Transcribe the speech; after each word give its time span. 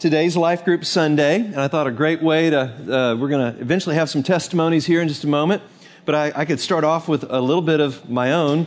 today's 0.00 0.34
Life 0.34 0.64
Group 0.64 0.86
Sunday, 0.86 1.40
and 1.40 1.60
I 1.60 1.68
thought 1.68 1.86
a 1.86 1.90
great 1.90 2.22
way 2.22 2.48
to, 2.48 2.58
uh, 2.58 3.14
we're 3.16 3.28
going 3.28 3.54
to 3.54 3.60
eventually 3.60 3.96
have 3.96 4.08
some 4.08 4.22
testimonies 4.22 4.86
here 4.86 5.02
in 5.02 5.08
just 5.08 5.24
a 5.24 5.26
moment, 5.26 5.62
but 6.06 6.14
I, 6.14 6.32
I 6.34 6.44
could 6.46 6.58
start 6.58 6.84
off 6.84 7.06
with 7.06 7.22
a 7.28 7.38
little 7.38 7.60
bit 7.60 7.80
of 7.80 8.08
my 8.08 8.32
own. 8.32 8.66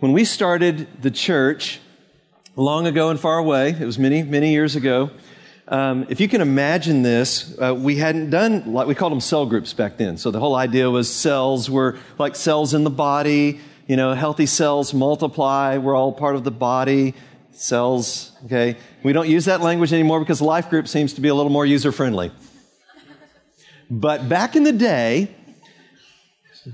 When 0.00 0.10
we 0.10 0.24
started 0.24 0.88
the 1.00 1.12
church 1.12 1.78
long 2.56 2.88
ago 2.88 3.10
and 3.10 3.20
far 3.20 3.38
away, 3.38 3.76
it 3.78 3.84
was 3.84 3.96
many, 3.96 4.24
many 4.24 4.50
years 4.50 4.74
ago, 4.74 5.10
um, 5.68 6.04
if 6.08 6.20
you 6.20 6.26
can 6.26 6.40
imagine 6.40 7.02
this, 7.02 7.56
uh, 7.60 7.72
we 7.72 7.94
hadn't 7.98 8.30
done, 8.30 8.72
like 8.72 8.88
we 8.88 8.96
called 8.96 9.12
them 9.12 9.20
cell 9.20 9.46
groups 9.46 9.72
back 9.72 9.98
then. 9.98 10.16
So 10.16 10.32
the 10.32 10.40
whole 10.40 10.56
idea 10.56 10.90
was 10.90 11.08
cells 11.08 11.70
were 11.70 11.96
like 12.18 12.34
cells 12.34 12.74
in 12.74 12.82
the 12.82 12.90
body, 12.90 13.60
you 13.86 13.94
know, 13.94 14.14
healthy 14.14 14.46
cells 14.46 14.92
multiply, 14.92 15.78
we're 15.78 15.94
all 15.94 16.12
part 16.12 16.34
of 16.34 16.42
the 16.42 16.50
body 16.50 17.14
cells, 17.52 18.32
okay? 18.44 18.76
We 19.02 19.12
don't 19.12 19.28
use 19.28 19.44
that 19.46 19.60
language 19.60 19.92
anymore 19.92 20.20
because 20.20 20.40
life 20.40 20.70
group 20.70 20.88
seems 20.88 21.12
to 21.14 21.20
be 21.20 21.28
a 21.28 21.34
little 21.34 21.52
more 21.52 21.66
user 21.66 21.92
friendly. 21.92 22.32
But 23.90 24.28
back 24.28 24.56
in 24.56 24.64
the 24.64 24.72
day, 24.72 25.34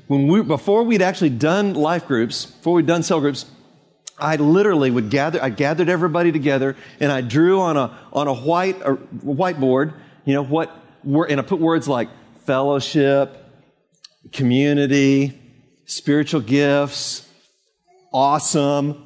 when 0.07 0.29
we, 0.29 0.43
before 0.43 0.83
we'd 0.83 1.03
actually 1.03 1.31
done 1.31 1.75
life 1.75 2.07
groups, 2.07 2.47
before 2.47 2.75
we'd 2.75 2.87
done 2.87 3.03
cell 3.03 3.21
groups, 3.21 3.47
I 4.19 4.37
literally 4.37 4.91
would 4.91 5.11
gather, 5.11 5.43
I 5.43 5.51
gathered 5.51 5.89
everybody 5.89 6.33
together 6.33 6.77
and 7.01 7.11
I 7.11 7.21
drew 7.21 7.61
on 7.61 7.77
a, 7.77 7.97
on 8.13 8.29
a 8.29 8.35
white, 8.35 8.81
a 8.83 8.95
whiteboard, 8.95 9.95
you 10.25 10.35
know, 10.35 10.45
what, 10.45 10.75
and 11.05 11.41
I 11.41 11.43
put 11.43 11.61
words 11.61 11.89
like 11.89 12.09
fellowship, 12.45 13.45
community, 14.33 15.39
spiritual 15.87 16.41
gifts, 16.41 17.29
awesome, 18.13 19.05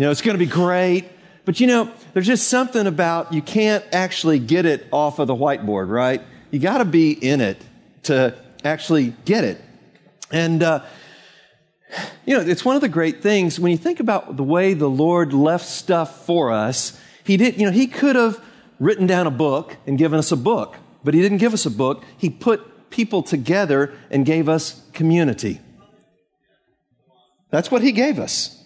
you 0.00 0.06
know, 0.06 0.12
it's 0.12 0.22
going 0.22 0.34
to 0.34 0.42
be 0.42 0.50
great. 0.50 1.10
But 1.44 1.60
you 1.60 1.66
know, 1.66 1.92
there's 2.14 2.26
just 2.26 2.48
something 2.48 2.86
about 2.86 3.34
you 3.34 3.42
can't 3.42 3.84
actually 3.92 4.38
get 4.38 4.64
it 4.64 4.86
off 4.90 5.18
of 5.18 5.26
the 5.26 5.34
whiteboard, 5.34 5.90
right? 5.90 6.22
You 6.50 6.58
got 6.58 6.78
to 6.78 6.86
be 6.86 7.12
in 7.12 7.42
it 7.42 7.62
to 8.04 8.34
actually 8.64 9.12
get 9.26 9.44
it. 9.44 9.62
And, 10.32 10.62
uh, 10.62 10.84
you 12.24 12.34
know, 12.34 12.40
it's 12.40 12.64
one 12.64 12.76
of 12.76 12.80
the 12.80 12.88
great 12.88 13.20
things 13.20 13.60
when 13.60 13.72
you 13.72 13.76
think 13.76 14.00
about 14.00 14.38
the 14.38 14.42
way 14.42 14.72
the 14.72 14.88
Lord 14.88 15.34
left 15.34 15.66
stuff 15.66 16.24
for 16.24 16.50
us. 16.50 16.98
He 17.22 17.36
did, 17.36 17.60
you 17.60 17.66
know, 17.66 17.72
He 17.72 17.86
could 17.86 18.16
have 18.16 18.42
written 18.78 19.06
down 19.06 19.26
a 19.26 19.30
book 19.30 19.76
and 19.86 19.98
given 19.98 20.18
us 20.18 20.32
a 20.32 20.36
book, 20.36 20.78
but 21.04 21.12
He 21.12 21.20
didn't 21.20 21.38
give 21.38 21.52
us 21.52 21.66
a 21.66 21.70
book. 21.70 22.02
He 22.16 22.30
put 22.30 22.88
people 22.88 23.22
together 23.22 23.92
and 24.10 24.24
gave 24.24 24.48
us 24.48 24.80
community. 24.94 25.60
That's 27.50 27.70
what 27.70 27.82
He 27.82 27.92
gave 27.92 28.18
us 28.18 28.59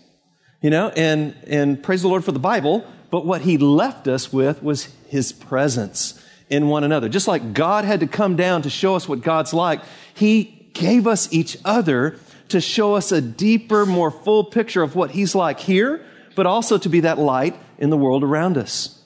you 0.64 0.70
know, 0.70 0.88
and, 0.96 1.36
and 1.46 1.82
praise 1.82 2.00
the 2.00 2.08
Lord 2.08 2.24
for 2.24 2.32
the 2.32 2.38
Bible, 2.38 2.86
but 3.10 3.26
what 3.26 3.42
he 3.42 3.58
left 3.58 4.08
us 4.08 4.32
with 4.32 4.62
was 4.62 4.88
his 5.08 5.30
presence 5.30 6.18
in 6.48 6.68
one 6.68 6.84
another. 6.84 7.10
Just 7.10 7.28
like 7.28 7.52
God 7.52 7.84
had 7.84 8.00
to 8.00 8.06
come 8.06 8.34
down 8.34 8.62
to 8.62 8.70
show 8.70 8.94
us 8.94 9.06
what 9.06 9.20
God's 9.20 9.52
like, 9.52 9.82
he 10.14 10.70
gave 10.72 11.06
us 11.06 11.30
each 11.30 11.58
other 11.66 12.18
to 12.48 12.62
show 12.62 12.94
us 12.94 13.12
a 13.12 13.20
deeper, 13.20 13.84
more 13.84 14.10
full 14.10 14.42
picture 14.42 14.82
of 14.82 14.96
what 14.96 15.10
he's 15.10 15.34
like 15.34 15.60
here, 15.60 16.02
but 16.34 16.46
also 16.46 16.78
to 16.78 16.88
be 16.88 17.00
that 17.00 17.18
light 17.18 17.54
in 17.76 17.90
the 17.90 17.98
world 17.98 18.24
around 18.24 18.56
us. 18.56 19.02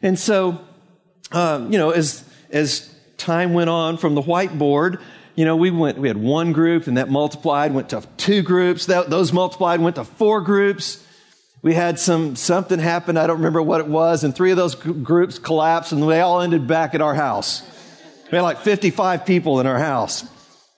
And 0.00 0.18
so, 0.18 0.58
um, 1.32 1.70
you 1.70 1.76
know, 1.76 1.90
as, 1.90 2.24
as 2.48 2.90
time 3.18 3.52
went 3.52 3.68
on 3.68 3.98
from 3.98 4.14
the 4.14 4.22
whiteboard, 4.22 5.02
you 5.34 5.44
know, 5.44 5.56
we 5.56 5.70
went, 5.70 5.98
we 5.98 6.08
had 6.08 6.16
one 6.16 6.52
group 6.52 6.86
and 6.86 6.96
that 6.96 7.08
multiplied, 7.08 7.74
went 7.74 7.90
to 7.90 8.06
two 8.16 8.42
groups. 8.42 8.86
That, 8.86 9.10
those 9.10 9.32
multiplied, 9.32 9.80
went 9.80 9.96
to 9.96 10.04
four 10.04 10.40
groups. 10.40 11.04
We 11.62 11.74
had 11.74 11.98
some, 11.98 12.36
something 12.36 12.78
happen. 12.78 13.16
I 13.16 13.26
don't 13.26 13.38
remember 13.38 13.62
what 13.62 13.80
it 13.80 13.86
was. 13.86 14.22
And 14.22 14.34
three 14.34 14.50
of 14.50 14.56
those 14.56 14.74
groups 14.74 15.38
collapsed 15.38 15.92
and 15.92 16.02
they 16.02 16.20
all 16.20 16.40
ended 16.40 16.66
back 16.66 16.94
at 16.94 17.00
our 17.00 17.14
house. 17.14 17.62
We 18.30 18.36
had 18.36 18.42
like 18.42 18.60
55 18.60 19.26
people 19.26 19.60
in 19.60 19.66
our 19.66 19.78
house. 19.78 20.24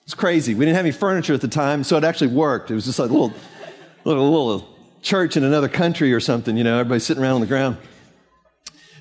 It's 0.05 0.13
crazy. 0.13 0.55
We 0.55 0.65
didn't 0.65 0.77
have 0.77 0.85
any 0.85 0.93
furniture 0.93 1.33
at 1.33 1.41
the 1.41 1.47
time, 1.47 1.83
so 1.83 1.97
it 1.97 2.03
actually 2.03 2.33
worked. 2.33 2.71
It 2.71 2.75
was 2.75 2.85
just 2.85 2.97
like 2.97 3.09
a 3.09 3.13
little, 3.13 3.33
little, 4.05 4.31
little 4.31 4.77
church 5.01 5.37
in 5.37 5.43
another 5.43 5.67
country 5.67 6.13
or 6.13 6.19
something, 6.19 6.55
you 6.57 6.63
know, 6.63 6.79
everybody 6.79 6.99
sitting 6.99 7.21
around 7.21 7.35
on 7.35 7.41
the 7.41 7.47
ground. 7.47 7.77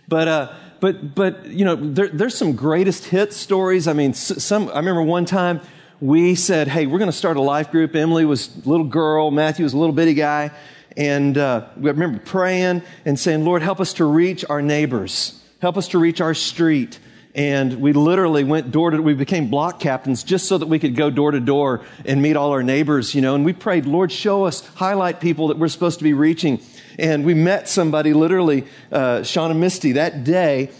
But, 0.08 0.28
uh, 0.28 0.52
but, 0.80 1.14
but 1.14 1.46
you 1.46 1.64
know, 1.64 1.76
there, 1.76 2.08
there's 2.08 2.34
some 2.34 2.54
greatest 2.54 3.06
hit 3.06 3.32
stories. 3.32 3.88
I 3.88 3.92
mean, 3.92 4.14
some, 4.14 4.68
I 4.68 4.76
remember 4.76 5.02
one 5.02 5.24
time 5.24 5.60
we 6.00 6.34
said, 6.34 6.68
hey, 6.68 6.86
we're 6.86 6.98
going 6.98 7.10
to 7.10 7.16
start 7.16 7.36
a 7.36 7.42
life 7.42 7.70
group. 7.70 7.94
Emily 7.94 8.24
was 8.24 8.54
a 8.64 8.68
little 8.68 8.86
girl. 8.86 9.30
Matthew 9.30 9.64
was 9.64 9.72
a 9.72 9.78
little 9.78 9.94
bitty 9.94 10.14
guy. 10.14 10.50
And 10.96 11.36
uh, 11.36 11.68
we 11.76 11.90
remember 11.90 12.18
praying 12.18 12.82
and 13.04 13.18
saying, 13.18 13.44
Lord, 13.44 13.62
help 13.62 13.80
us 13.80 13.94
to 13.94 14.04
reach 14.04 14.44
our 14.48 14.62
neighbors. 14.62 15.42
Help 15.60 15.76
us 15.76 15.88
to 15.88 15.98
reach 15.98 16.20
our 16.20 16.34
street. 16.34 16.98
And 17.34 17.82
we 17.82 17.92
literally 17.92 18.44
went 18.44 18.70
door 18.70 18.90
to, 18.90 18.96
door, 18.96 19.04
we 19.04 19.12
became 19.12 19.50
block 19.50 19.78
captains 19.78 20.24
just 20.24 20.48
so 20.48 20.56
that 20.56 20.66
we 20.66 20.78
could 20.78 20.96
go 20.96 21.10
door 21.10 21.32
to 21.32 21.40
door 21.40 21.84
and 22.06 22.22
meet 22.22 22.34
all 22.34 22.50
our 22.52 22.62
neighbors, 22.62 23.14
you 23.14 23.20
know. 23.20 23.34
And 23.34 23.44
we 23.44 23.52
prayed, 23.52 23.84
Lord, 23.84 24.10
show 24.10 24.44
us, 24.44 24.66
highlight 24.76 25.20
people 25.20 25.48
that 25.48 25.58
we're 25.58 25.68
supposed 25.68 25.98
to 25.98 26.04
be 26.04 26.14
reaching. 26.14 26.62
And 26.98 27.24
we 27.24 27.34
met 27.34 27.68
somebody, 27.68 28.12
literally, 28.12 28.66
uh, 28.90 29.22
Sean 29.22 29.50
and 29.50 29.60
Misty, 29.60 29.92
that 29.92 30.24
day. 30.24 30.70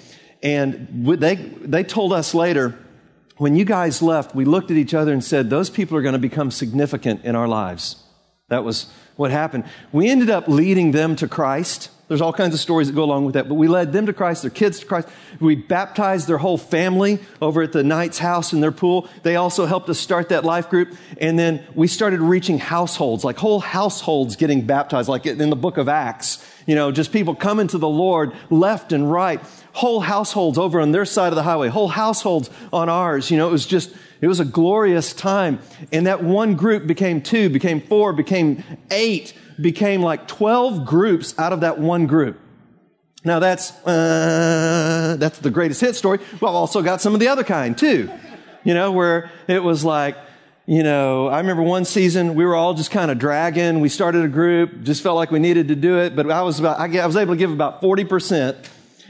And 0.42 0.88
they, 1.20 1.34
they 1.34 1.84
told 1.84 2.12
us 2.12 2.34
later, 2.34 2.78
when 3.36 3.54
you 3.54 3.64
guys 3.64 4.00
left, 4.00 4.34
we 4.34 4.44
looked 4.44 4.70
at 4.70 4.76
each 4.76 4.94
other 4.94 5.12
and 5.12 5.22
said, 5.22 5.50
those 5.50 5.68
people 5.68 5.96
are 5.96 6.02
going 6.02 6.14
to 6.14 6.18
become 6.18 6.50
significant 6.50 7.24
in 7.24 7.36
our 7.36 7.48
lives. 7.48 8.02
That 8.48 8.64
was 8.64 8.86
what 9.16 9.30
happened. 9.30 9.64
We 9.92 10.08
ended 10.08 10.30
up 10.30 10.48
leading 10.48 10.92
them 10.92 11.16
to 11.16 11.28
Christ. 11.28 11.90
There's 12.08 12.20
all 12.20 12.32
kinds 12.32 12.54
of 12.54 12.60
stories 12.60 12.86
that 12.86 12.94
go 12.94 13.02
along 13.02 13.24
with 13.24 13.34
that, 13.34 13.48
but 13.48 13.54
we 13.54 13.66
led 13.66 13.92
them 13.92 14.06
to 14.06 14.12
Christ, 14.12 14.42
their 14.42 14.50
kids 14.50 14.78
to 14.78 14.86
Christ. 14.86 15.08
We 15.40 15.56
baptized 15.56 16.28
their 16.28 16.38
whole 16.38 16.56
family 16.56 17.18
over 17.42 17.62
at 17.62 17.72
the 17.72 17.82
Knight's 17.82 18.18
house 18.18 18.52
in 18.52 18.60
their 18.60 18.70
pool. 18.70 19.08
They 19.24 19.34
also 19.34 19.66
helped 19.66 19.88
us 19.88 19.98
start 19.98 20.28
that 20.28 20.44
life 20.44 20.70
group. 20.70 20.96
And 21.20 21.36
then 21.36 21.66
we 21.74 21.88
started 21.88 22.20
reaching 22.20 22.58
households, 22.58 23.24
like 23.24 23.38
whole 23.38 23.58
households 23.58 24.36
getting 24.36 24.66
baptized, 24.66 25.08
like 25.08 25.26
in 25.26 25.50
the 25.50 25.56
book 25.56 25.78
of 25.78 25.88
Acts. 25.88 26.46
You 26.64 26.76
know, 26.76 26.92
just 26.92 27.10
people 27.10 27.34
coming 27.34 27.66
to 27.68 27.78
the 27.78 27.88
Lord 27.88 28.32
left 28.50 28.92
and 28.92 29.10
right. 29.10 29.40
Whole 29.72 29.98
households 29.98 30.58
over 30.58 30.80
on 30.80 30.92
their 30.92 31.04
side 31.04 31.32
of 31.32 31.36
the 31.36 31.42
highway, 31.42 31.68
whole 31.68 31.88
households 31.88 32.50
on 32.72 32.88
ours. 32.88 33.32
You 33.32 33.36
know, 33.36 33.48
it 33.48 33.52
was 33.52 33.66
just, 33.66 33.92
it 34.20 34.28
was 34.28 34.38
a 34.38 34.44
glorious 34.44 35.12
time. 35.12 35.58
And 35.92 36.06
that 36.06 36.22
one 36.22 36.54
group 36.54 36.86
became 36.86 37.20
two, 37.20 37.50
became 37.50 37.80
four, 37.80 38.12
became 38.12 38.62
eight 38.92 39.34
became 39.60 40.02
like 40.02 40.28
12 40.28 40.84
groups 40.84 41.38
out 41.38 41.52
of 41.52 41.60
that 41.60 41.78
one 41.78 42.06
group. 42.06 42.38
Now 43.24 43.38
that's, 43.38 43.72
uh, 43.86 45.16
that's 45.18 45.38
the 45.38 45.50
greatest 45.50 45.80
hit 45.80 45.96
story. 45.96 46.18
Well, 46.40 46.52
I've 46.52 46.56
also 46.56 46.82
got 46.82 47.00
some 47.00 47.14
of 47.14 47.20
the 47.20 47.28
other 47.28 47.44
kind 47.44 47.76
too. 47.76 48.10
You 48.64 48.74
know, 48.74 48.92
where 48.92 49.30
it 49.48 49.62
was 49.62 49.84
like, 49.84 50.16
you 50.66 50.82
know, 50.82 51.28
I 51.28 51.38
remember 51.38 51.62
one 51.62 51.84
season 51.84 52.34
we 52.34 52.44
were 52.44 52.56
all 52.56 52.74
just 52.74 52.90
kind 52.90 53.10
of 53.10 53.18
dragging. 53.18 53.80
We 53.80 53.88
started 53.88 54.24
a 54.24 54.28
group, 54.28 54.82
just 54.82 55.02
felt 55.02 55.16
like 55.16 55.30
we 55.30 55.38
needed 55.38 55.68
to 55.68 55.76
do 55.76 55.98
it, 56.00 56.16
but 56.16 56.30
I 56.30 56.42
was 56.42 56.58
about, 56.58 56.80
I 56.80 57.06
was 57.06 57.16
able 57.16 57.34
to 57.34 57.38
give 57.38 57.52
about 57.52 57.80
40%. 57.80 58.56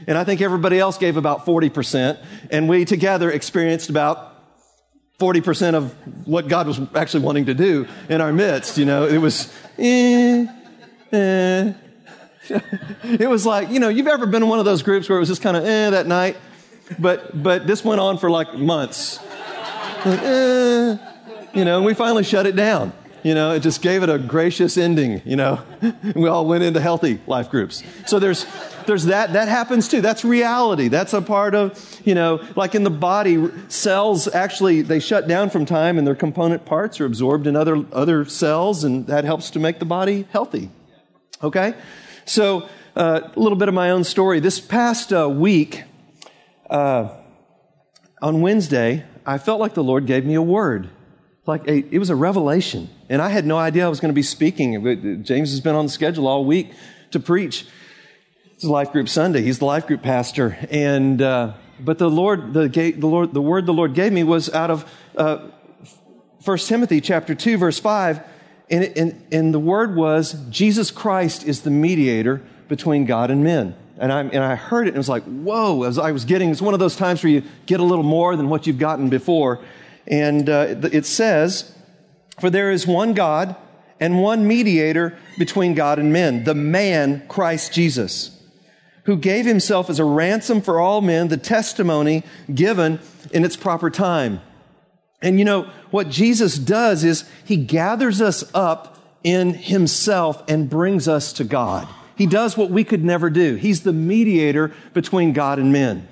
And 0.05 0.17
I 0.17 0.23
think 0.23 0.41
everybody 0.41 0.79
else 0.79 0.97
gave 0.97 1.17
about 1.17 1.45
40%. 1.45 2.23
And 2.51 2.69
we 2.69 2.85
together 2.85 3.31
experienced 3.31 3.89
about 3.89 4.35
40% 5.19 5.73
of 5.73 5.95
what 6.27 6.47
God 6.47 6.67
was 6.67 6.79
actually 6.93 7.23
wanting 7.23 7.47
to 7.47 7.55
do 7.55 7.87
in 8.07 8.21
our 8.21 8.31
midst. 8.31 8.77
You 8.77 8.85
know, 8.85 9.07
it 9.07 9.17
was, 9.17 9.51
eh, 9.79 10.45
eh. 11.11 11.73
it 13.03 13.29
was 13.29 13.45
like, 13.45 13.69
you 13.69 13.79
know, 13.79 13.89
you've 13.89 14.07
ever 14.07 14.25
been 14.25 14.43
in 14.43 14.49
one 14.49 14.59
of 14.59 14.65
those 14.65 14.81
groups 14.81 15.09
where 15.09 15.17
it 15.17 15.19
was 15.19 15.29
just 15.29 15.41
kind 15.41 15.57
of 15.57 15.65
eh 15.65 15.89
that 15.89 16.07
night, 16.07 16.37
but, 16.99 17.41
but 17.41 17.67
this 17.67 17.83
went 17.83 17.99
on 17.99 18.17
for 18.17 18.29
like 18.29 18.53
months. 18.55 19.19
Like, 20.05 20.19
eh, 20.21 20.97
you 21.53 21.65
know, 21.65 21.77
and 21.77 21.85
we 21.85 21.93
finally 21.93 22.23
shut 22.23 22.45
it 22.45 22.55
down. 22.55 22.93
You 23.23 23.33
know, 23.33 23.53
it 23.53 23.59
just 23.59 23.81
gave 23.81 24.03
it 24.03 24.09
a 24.09 24.17
gracious 24.17 24.77
ending, 24.77 25.21
you 25.25 25.35
know. 25.35 25.61
we 26.15 26.29
all 26.29 26.45
went 26.45 26.63
into 26.63 26.79
healthy 26.79 27.19
life 27.27 27.49
groups. 27.49 27.83
So 28.05 28.19
there's, 28.19 28.45
there's 28.87 29.05
that. 29.05 29.33
That 29.33 29.47
happens 29.47 29.87
too. 29.87 30.01
That's 30.01 30.25
reality. 30.25 30.87
That's 30.87 31.13
a 31.13 31.21
part 31.21 31.53
of, 31.53 32.01
you 32.03 32.15
know, 32.15 32.43
like 32.55 32.73
in 32.73 32.83
the 32.83 32.89
body, 32.89 33.49
cells 33.67 34.27
actually, 34.27 34.81
they 34.81 34.99
shut 34.99 35.27
down 35.27 35.49
from 35.49 35.65
time 35.65 35.97
and 35.97 36.07
their 36.07 36.15
component 36.15 36.65
parts 36.65 36.99
are 36.99 37.05
absorbed 37.05 37.45
in 37.45 37.55
other, 37.55 37.85
other 37.91 38.25
cells 38.25 38.83
and 38.83 39.05
that 39.07 39.23
helps 39.25 39.51
to 39.51 39.59
make 39.59 39.79
the 39.79 39.85
body 39.85 40.27
healthy. 40.31 40.71
Okay? 41.43 41.75
So, 42.25 42.67
uh, 42.95 43.29
a 43.35 43.39
little 43.39 43.57
bit 43.57 43.67
of 43.67 43.75
my 43.75 43.91
own 43.91 44.03
story. 44.03 44.39
This 44.39 44.59
past 44.59 45.13
uh, 45.13 45.29
week, 45.29 45.83
uh, 46.67 47.09
on 48.21 48.41
Wednesday, 48.41 49.05
I 49.25 49.37
felt 49.37 49.59
like 49.59 49.75
the 49.75 49.83
Lord 49.83 50.07
gave 50.07 50.25
me 50.25 50.33
a 50.33 50.41
word 50.41 50.89
like 51.47 51.65
a, 51.67 51.77
it 51.77 51.97
was 51.97 52.09
a 52.09 52.15
revelation. 52.15 52.89
And 53.09 53.21
I 53.21 53.29
had 53.29 53.45
no 53.45 53.57
idea 53.57 53.85
I 53.85 53.89
was 53.89 53.99
going 53.99 54.09
to 54.09 54.15
be 54.15 54.23
speaking. 54.23 55.23
James 55.23 55.51
has 55.51 55.61
been 55.61 55.75
on 55.75 55.85
the 55.85 55.91
schedule 55.91 56.27
all 56.27 56.45
week 56.45 56.71
to 57.11 57.19
preach. 57.19 57.65
It's 58.57 58.63
life 58.63 58.91
group 58.91 59.07
Sunday. 59.07 59.43
He's 59.43 59.59
the 59.59 59.65
life 59.65 59.85
group 59.85 60.01
pastor. 60.01 60.57
And, 60.71 61.21
uh, 61.21 61.53
but 61.79 61.99
the 61.99 62.09
Lord, 62.09 62.55
the, 62.55 62.67
the 62.67 63.05
Lord, 63.05 63.31
the 63.31 63.39
word 63.39 63.67
the 63.67 63.71
Lord 63.71 63.93
gave 63.93 64.11
me 64.11 64.23
was 64.23 64.51
out 64.51 64.71
of, 64.71 64.91
uh, 65.15 65.49
1 66.43 66.57
Timothy 66.57 66.99
chapter 66.99 67.35
2 67.35 67.59
verse 67.59 67.77
5. 67.77 68.19
And, 68.71 68.83
and, 68.97 69.27
and 69.31 69.53
the 69.53 69.59
word 69.59 69.95
was, 69.95 70.33
Jesus 70.49 70.89
Christ 70.89 71.45
is 71.45 71.61
the 71.61 71.69
mediator 71.69 72.41
between 72.67 73.05
God 73.05 73.29
and 73.29 73.43
men. 73.43 73.75
and, 73.99 74.11
I, 74.11 74.21
and 74.21 74.43
I 74.43 74.55
heard 74.55 74.87
it 74.87 74.89
and 74.89 74.95
it 74.95 75.01
was 75.01 75.09
like, 75.09 75.25
whoa, 75.25 75.83
as 75.83 75.99
I 75.99 76.11
was 76.11 76.25
getting, 76.25 76.49
it's 76.49 76.59
one 76.59 76.73
of 76.73 76.79
those 76.79 76.95
times 76.95 77.23
where 77.23 77.31
you 77.31 77.43
get 77.67 77.79
a 77.79 77.83
little 77.83 78.03
more 78.03 78.35
than 78.35 78.49
what 78.49 78.65
you've 78.65 78.79
gotten 78.79 79.09
before. 79.09 79.63
And 80.07 80.49
uh, 80.49 80.77
it 80.91 81.05
says, 81.05 81.75
For 82.39 82.49
there 82.49 82.71
is 82.71 82.87
one 82.87 83.13
God 83.13 83.55
and 83.99 84.19
one 84.19 84.47
mediator 84.47 85.15
between 85.37 85.75
God 85.75 85.99
and 85.99 86.11
men, 86.11 86.43
the 86.43 86.55
man 86.55 87.23
Christ 87.27 87.71
Jesus, 87.71 88.36
who 89.07 89.17
gave 89.17 89.45
himself 89.45 89.89
as 89.89 89.99
a 89.99 90.05
ransom 90.05 90.61
for 90.61 90.79
all 90.79 91.01
men, 91.01 91.29
the 91.29 91.37
testimony 91.37 92.23
given 92.53 92.99
in 93.31 93.43
its 93.43 93.55
proper 93.55 93.89
time. 93.89 94.41
And 95.21 95.39
you 95.39 95.45
know, 95.45 95.63
what 95.91 96.09
Jesus 96.09 96.57
does 96.57 97.03
is 97.05 97.27
he 97.45 97.55
gathers 97.55 98.21
us 98.21 98.43
up 98.53 98.99
in 99.23 99.53
himself 99.53 100.43
and 100.49 100.69
brings 100.69 101.07
us 101.07 101.33
to 101.33 101.45
God. 101.45 101.87
He 102.15 102.27
does 102.27 102.57
what 102.57 102.69
we 102.69 102.83
could 102.83 103.03
never 103.03 103.29
do. 103.29 103.55
He's 103.55 103.83
the 103.83 103.93
mediator 103.93 104.73
between 104.93 105.31
God 105.31 105.57
and 105.57 105.71
men. 105.71 106.07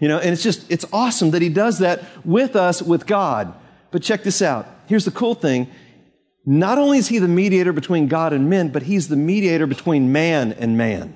You 0.00 0.08
know, 0.08 0.18
and 0.18 0.30
it's 0.30 0.42
just, 0.42 0.68
it's 0.70 0.86
awesome 0.92 1.30
that 1.30 1.42
he 1.42 1.50
does 1.50 1.78
that 1.78 2.02
with 2.26 2.56
us, 2.56 2.82
with 2.82 3.06
God. 3.06 3.54
But 3.92 4.02
check 4.02 4.24
this 4.24 4.42
out. 4.42 4.66
Here's 4.86 5.04
the 5.04 5.10
cool 5.12 5.34
thing. 5.34 5.68
Not 6.44 6.78
only 6.78 6.98
is 6.98 7.08
he 7.08 7.18
the 7.18 7.28
mediator 7.28 7.72
between 7.72 8.08
God 8.08 8.32
and 8.32 8.50
men, 8.50 8.70
but 8.70 8.84
he's 8.84 9.08
the 9.08 9.16
mediator 9.16 9.66
between 9.66 10.10
man 10.10 10.52
and 10.52 10.76
man, 10.76 11.14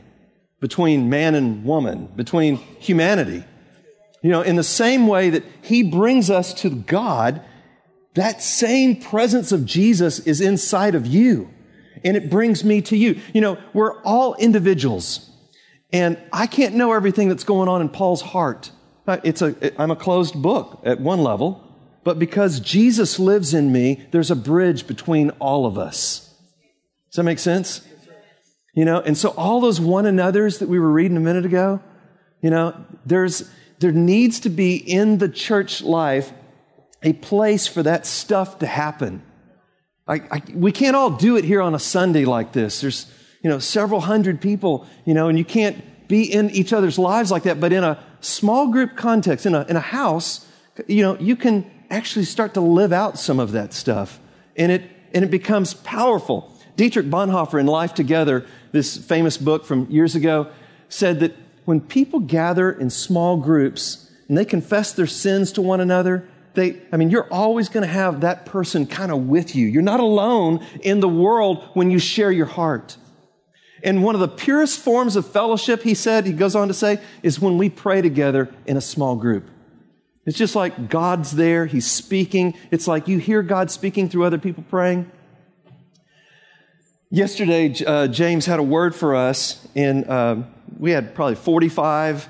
between 0.64 1.10
man 1.10 1.34
and 1.34 1.62
woman, 1.62 2.06
between 2.16 2.56
humanity. 2.56 3.44
You 4.22 4.30
know, 4.30 4.40
in 4.40 4.56
the 4.56 4.62
same 4.62 5.06
way 5.06 5.28
that 5.28 5.44
he 5.60 5.82
brings 5.82 6.30
us 6.30 6.54
to 6.62 6.70
God, 6.70 7.42
that 8.14 8.40
same 8.40 8.96
presence 8.96 9.52
of 9.52 9.66
Jesus 9.66 10.20
is 10.20 10.40
inside 10.40 10.94
of 10.94 11.06
you 11.06 11.50
and 12.02 12.16
it 12.16 12.30
brings 12.30 12.64
me 12.64 12.80
to 12.80 12.96
you. 12.96 13.20
You 13.34 13.42
know, 13.42 13.58
we're 13.74 14.00
all 14.04 14.36
individuals 14.36 15.30
and 15.92 16.16
I 16.32 16.46
can't 16.46 16.74
know 16.74 16.94
everything 16.94 17.28
that's 17.28 17.44
going 17.44 17.68
on 17.68 17.82
in 17.82 17.90
Paul's 17.90 18.22
heart. 18.22 18.70
Uh, 19.06 19.18
it's 19.22 19.42
a, 19.42 19.78
I'm 19.78 19.90
a 19.90 19.96
closed 19.96 20.40
book 20.40 20.80
at 20.82 20.98
one 20.98 21.22
level, 21.22 21.62
but 22.04 22.18
because 22.18 22.58
Jesus 22.58 23.18
lives 23.18 23.52
in 23.52 23.70
me, 23.70 24.06
there's 24.12 24.30
a 24.30 24.36
bridge 24.36 24.86
between 24.86 25.28
all 25.40 25.66
of 25.66 25.76
us. 25.76 26.34
Does 27.10 27.16
that 27.16 27.24
make 27.24 27.38
sense? 27.38 27.86
You 28.74 28.84
know, 28.84 29.00
and 29.00 29.16
so 29.16 29.30
all 29.30 29.60
those 29.60 29.80
one 29.80 30.04
another's 30.04 30.58
that 30.58 30.68
we 30.68 30.78
were 30.78 30.90
reading 30.90 31.16
a 31.16 31.20
minute 31.20 31.46
ago, 31.46 31.80
you 32.40 32.50
know, 32.50 32.84
there's, 33.06 33.48
there 33.78 33.92
needs 33.92 34.40
to 34.40 34.48
be 34.48 34.76
in 34.76 35.18
the 35.18 35.28
church 35.28 35.80
life 35.80 36.32
a 37.02 37.12
place 37.12 37.66
for 37.66 37.82
that 37.82 38.04
stuff 38.04 38.58
to 38.58 38.66
happen. 38.66 39.22
I, 40.08 40.14
I, 40.30 40.42
we 40.52 40.72
can't 40.72 40.96
all 40.96 41.10
do 41.10 41.36
it 41.36 41.44
here 41.44 41.62
on 41.62 41.74
a 41.74 41.78
Sunday 41.78 42.24
like 42.24 42.52
this. 42.52 42.80
There's, 42.80 43.06
you 43.42 43.50
know, 43.50 43.58
several 43.58 44.00
hundred 44.00 44.40
people, 44.40 44.86
you 45.04 45.14
know, 45.14 45.28
and 45.28 45.38
you 45.38 45.44
can't 45.44 46.08
be 46.08 46.22
in 46.30 46.50
each 46.50 46.72
other's 46.72 46.98
lives 46.98 47.30
like 47.30 47.44
that. 47.44 47.60
But 47.60 47.72
in 47.72 47.84
a 47.84 48.02
small 48.20 48.68
group 48.68 48.96
context, 48.96 49.46
in 49.46 49.54
a, 49.54 49.64
in 49.64 49.76
a 49.76 49.80
house, 49.80 50.46
you 50.88 51.02
know, 51.02 51.16
you 51.18 51.36
can 51.36 51.70
actually 51.90 52.24
start 52.24 52.54
to 52.54 52.60
live 52.60 52.92
out 52.92 53.18
some 53.18 53.38
of 53.38 53.52
that 53.52 53.72
stuff. 53.72 54.18
And 54.56 54.72
it, 54.72 54.82
and 55.12 55.24
it 55.24 55.30
becomes 55.30 55.74
powerful. 55.74 56.52
Dietrich 56.76 57.06
Bonhoeffer 57.06 57.58
in 57.58 57.66
Life 57.66 57.94
Together, 57.94 58.46
this 58.72 58.96
famous 58.96 59.36
book 59.36 59.64
from 59.64 59.90
years 59.90 60.14
ago, 60.14 60.50
said 60.88 61.20
that 61.20 61.36
when 61.64 61.80
people 61.80 62.20
gather 62.20 62.70
in 62.70 62.90
small 62.90 63.36
groups 63.36 64.10
and 64.28 64.36
they 64.36 64.44
confess 64.44 64.92
their 64.92 65.06
sins 65.06 65.52
to 65.52 65.62
one 65.62 65.80
another, 65.80 66.28
they, 66.54 66.80
I 66.92 66.96
mean, 66.96 67.10
you're 67.10 67.32
always 67.32 67.68
going 67.68 67.86
to 67.86 67.92
have 67.92 68.20
that 68.20 68.46
person 68.46 68.86
kind 68.86 69.10
of 69.10 69.26
with 69.26 69.56
you. 69.56 69.66
You're 69.66 69.82
not 69.82 70.00
alone 70.00 70.64
in 70.82 71.00
the 71.00 71.08
world 71.08 71.68
when 71.74 71.90
you 71.90 71.98
share 71.98 72.30
your 72.30 72.46
heart. 72.46 72.96
And 73.82 74.02
one 74.02 74.14
of 74.14 74.20
the 74.20 74.28
purest 74.28 74.80
forms 74.80 75.16
of 75.16 75.26
fellowship, 75.26 75.82
he 75.82 75.94
said, 75.94 76.26
he 76.26 76.32
goes 76.32 76.54
on 76.54 76.68
to 76.68 76.74
say, 76.74 77.00
is 77.22 77.40
when 77.40 77.58
we 77.58 77.68
pray 77.68 78.02
together 78.02 78.52
in 78.66 78.76
a 78.76 78.80
small 78.80 79.16
group. 79.16 79.50
It's 80.26 80.38
just 80.38 80.54
like 80.54 80.88
God's 80.88 81.32
there, 81.32 81.66
He's 81.66 81.90
speaking. 81.90 82.54
It's 82.70 82.88
like 82.88 83.08
you 83.08 83.18
hear 83.18 83.42
God 83.42 83.70
speaking 83.70 84.08
through 84.08 84.24
other 84.24 84.38
people 84.38 84.64
praying. 84.70 85.10
Yesterday, 87.14 87.72
uh, 87.86 88.08
James 88.08 88.44
had 88.44 88.58
a 88.58 88.62
word 88.64 88.92
for 88.92 89.14
us, 89.14 89.64
and 89.76 90.04
uh, 90.10 90.38
we 90.76 90.90
had 90.90 91.14
probably 91.14 91.36
45 91.36 92.28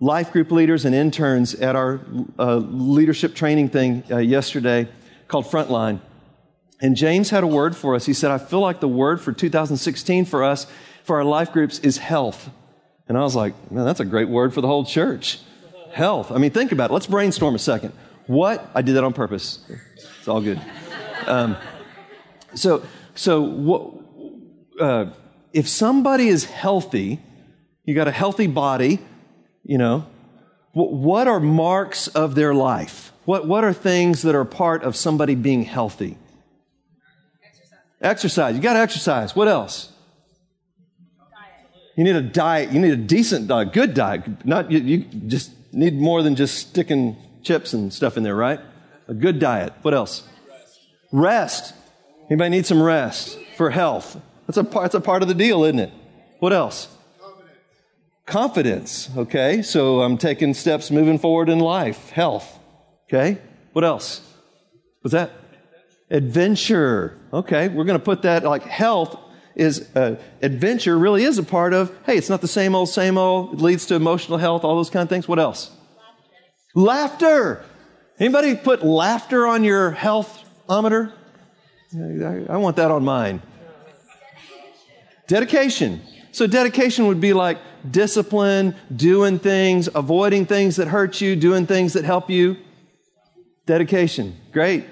life 0.00 0.32
group 0.32 0.50
leaders 0.50 0.86
and 0.86 0.94
interns 0.94 1.54
at 1.54 1.76
our 1.76 2.00
uh, 2.38 2.56
leadership 2.56 3.34
training 3.34 3.68
thing 3.68 4.04
uh, 4.10 4.16
yesterday 4.16 4.88
called 5.28 5.44
Frontline. 5.44 6.00
And 6.80 6.96
James 6.96 7.28
had 7.28 7.44
a 7.44 7.46
word 7.46 7.76
for 7.76 7.94
us. 7.94 8.06
He 8.06 8.14
said, 8.14 8.30
I 8.30 8.38
feel 8.38 8.60
like 8.60 8.80
the 8.80 8.88
word 8.88 9.20
for 9.20 9.34
2016 9.34 10.24
for 10.24 10.42
us, 10.42 10.66
for 11.04 11.16
our 11.16 11.24
life 11.24 11.52
groups, 11.52 11.78
is 11.80 11.98
health. 11.98 12.48
And 13.10 13.18
I 13.18 13.20
was 13.20 13.36
like, 13.36 13.70
man, 13.70 13.84
that's 13.84 14.00
a 14.00 14.06
great 14.06 14.30
word 14.30 14.54
for 14.54 14.62
the 14.62 14.66
whole 14.66 14.86
church. 14.86 15.40
Health. 15.92 16.32
I 16.32 16.38
mean, 16.38 16.52
think 16.52 16.72
about 16.72 16.88
it. 16.88 16.94
Let's 16.94 17.06
brainstorm 17.06 17.54
a 17.54 17.58
second. 17.58 17.92
What? 18.28 18.66
I 18.74 18.80
did 18.80 18.96
that 18.96 19.04
on 19.04 19.12
purpose. 19.12 19.58
It's 20.18 20.26
all 20.26 20.40
good. 20.40 20.58
Um, 21.26 21.58
so, 22.54 22.82
so 23.14 23.42
what, 23.42 23.95
uh, 24.80 25.06
if 25.52 25.68
somebody 25.68 26.28
is 26.28 26.44
healthy, 26.44 27.20
you 27.84 27.94
got 27.94 28.08
a 28.08 28.12
healthy 28.12 28.46
body, 28.46 28.98
you 29.64 29.78
know, 29.78 30.06
what 30.72 31.26
are 31.26 31.40
marks 31.40 32.08
of 32.08 32.34
their 32.34 32.52
life? 32.52 33.12
What, 33.24 33.46
what 33.46 33.64
are 33.64 33.72
things 33.72 34.22
that 34.22 34.34
are 34.34 34.44
part 34.44 34.82
of 34.82 34.94
somebody 34.94 35.34
being 35.34 35.64
healthy? 35.64 36.18
Exercise. 37.42 37.78
Exercise. 38.00 38.56
You 38.56 38.60
got 38.60 38.74
to 38.74 38.80
exercise. 38.80 39.34
What 39.34 39.48
else? 39.48 39.92
Diet. 41.30 41.70
You 41.96 42.04
need 42.04 42.16
a 42.16 42.22
diet. 42.22 42.72
You 42.72 42.80
need 42.80 42.92
a 42.92 42.96
decent 42.96 43.48
diet, 43.48 43.72
good 43.72 43.94
diet. 43.94 44.44
Not 44.44 44.70
you, 44.70 44.78
you 44.80 44.98
just 45.26 45.50
need 45.72 45.94
more 45.94 46.22
than 46.22 46.36
just 46.36 46.58
sticking 46.58 47.16
chips 47.42 47.72
and 47.72 47.92
stuff 47.92 48.16
in 48.16 48.22
there, 48.22 48.36
right? 48.36 48.60
A 49.08 49.14
good 49.14 49.38
diet. 49.38 49.72
What 49.82 49.94
else? 49.94 50.24
Rest. 51.10 51.72
rest. 51.72 51.74
Anybody 52.28 52.50
need 52.50 52.66
some 52.66 52.82
rest 52.82 53.38
for 53.56 53.70
health? 53.70 54.20
That's 54.46 54.56
a, 54.56 54.64
part, 54.64 54.84
that's 54.84 54.94
a 54.94 55.00
part 55.00 55.22
of 55.22 55.28
the 55.28 55.34
deal, 55.34 55.64
isn't 55.64 55.78
it? 55.78 55.92
What 56.38 56.52
else? 56.52 56.88
Confidence, 58.26 59.06
Confidence. 59.06 59.10
okay? 59.16 59.62
So 59.62 60.02
I'm 60.02 60.18
taking 60.18 60.54
steps 60.54 60.90
moving 60.90 61.18
forward 61.18 61.48
in 61.48 61.58
life. 61.58 62.10
Health, 62.10 62.58
okay? 63.08 63.38
What 63.72 63.84
else? 63.84 64.20
Was 65.02 65.12
that? 65.12 65.32
Adventure. 66.10 67.18
Okay, 67.32 67.68
we're 67.68 67.84
going 67.84 67.98
to 67.98 68.04
put 68.04 68.22
that 68.22 68.44
like 68.44 68.62
health 68.62 69.18
is 69.56 69.88
uh, 69.96 70.16
adventure 70.42 70.96
really 70.98 71.24
is 71.24 71.38
a 71.38 71.42
part 71.42 71.72
of 71.72 71.90
hey 72.04 72.16
it's 72.16 72.28
not 72.28 72.42
the 72.42 72.48
same 72.48 72.74
old 72.74 72.90
same 72.90 73.16
old 73.16 73.54
it 73.54 73.60
leads 73.60 73.86
to 73.86 73.94
emotional 73.94 74.36
health 74.36 74.64
all 74.64 74.76
those 74.76 74.90
kind 74.90 75.02
of 75.02 75.08
things 75.08 75.26
what 75.26 75.38
else 75.38 75.70
laughter, 76.74 77.64
anybody 78.20 78.54
put 78.54 78.84
laughter 78.84 79.46
on 79.46 79.64
your 79.64 79.92
healthometer 79.92 81.10
I 81.94 82.58
want 82.58 82.76
that 82.76 82.90
on 82.90 83.02
mine 83.02 83.40
dedication 85.26 86.00
so 86.36 86.46
dedication 86.46 87.06
would 87.06 87.18
be 87.18 87.32
like 87.32 87.56
discipline, 87.90 88.76
doing 88.94 89.38
things, 89.38 89.88
avoiding 89.94 90.44
things 90.44 90.76
that 90.76 90.88
hurt 90.88 91.18
you, 91.22 91.34
doing 91.34 91.66
things 91.66 91.94
that 91.94 92.04
help 92.04 92.28
you. 92.28 92.58
Dedication. 93.64 94.36
Great. 94.52 94.84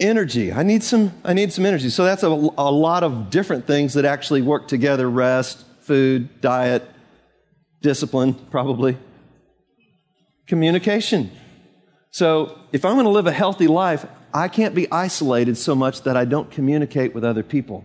Energy. 0.00 0.54
I 0.54 0.62
need 0.62 0.82
some, 0.82 1.12
I 1.22 1.34
need 1.34 1.52
some 1.52 1.66
energy. 1.66 1.90
So 1.90 2.02
that's 2.02 2.22
a, 2.22 2.28
a 2.28 2.72
lot 2.72 3.02
of 3.02 3.28
different 3.28 3.66
things 3.66 3.92
that 3.92 4.06
actually 4.06 4.40
work 4.40 4.68
together. 4.68 5.10
Rest, 5.10 5.66
food, 5.82 6.40
diet, 6.40 6.88
discipline, 7.82 8.32
probably. 8.50 8.96
Communication. 10.46 11.30
So 12.10 12.58
if 12.72 12.86
I'm 12.86 12.94
going 12.94 13.04
to 13.04 13.10
live 13.10 13.26
a 13.26 13.32
healthy 13.32 13.66
life, 13.66 14.06
I 14.32 14.48
can't 14.48 14.74
be 14.74 14.90
isolated 14.90 15.58
so 15.58 15.74
much 15.74 16.04
that 16.04 16.16
I 16.16 16.24
don't 16.24 16.50
communicate 16.50 17.14
with 17.14 17.22
other 17.22 17.42
people. 17.42 17.84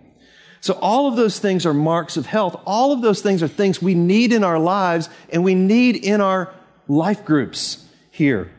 So 0.62 0.74
all 0.82 1.08
of 1.08 1.16
those 1.16 1.40
things 1.40 1.66
are 1.66 1.74
marks 1.74 2.18
of 2.18 2.26
health. 2.26 2.60
All 2.66 2.92
of 2.92 3.02
those 3.02 3.22
things 3.22 3.42
are 3.42 3.48
things 3.48 3.82
we 3.82 3.96
need 3.96 4.34
in 4.34 4.44
our 4.44 4.60
lives 4.60 5.10
and 5.30 5.44
we 5.44 5.56
need 5.56 5.96
in 5.96 6.22
our 6.22 6.54
life 6.88 7.24
groups 7.24 7.86
here. 8.12 8.52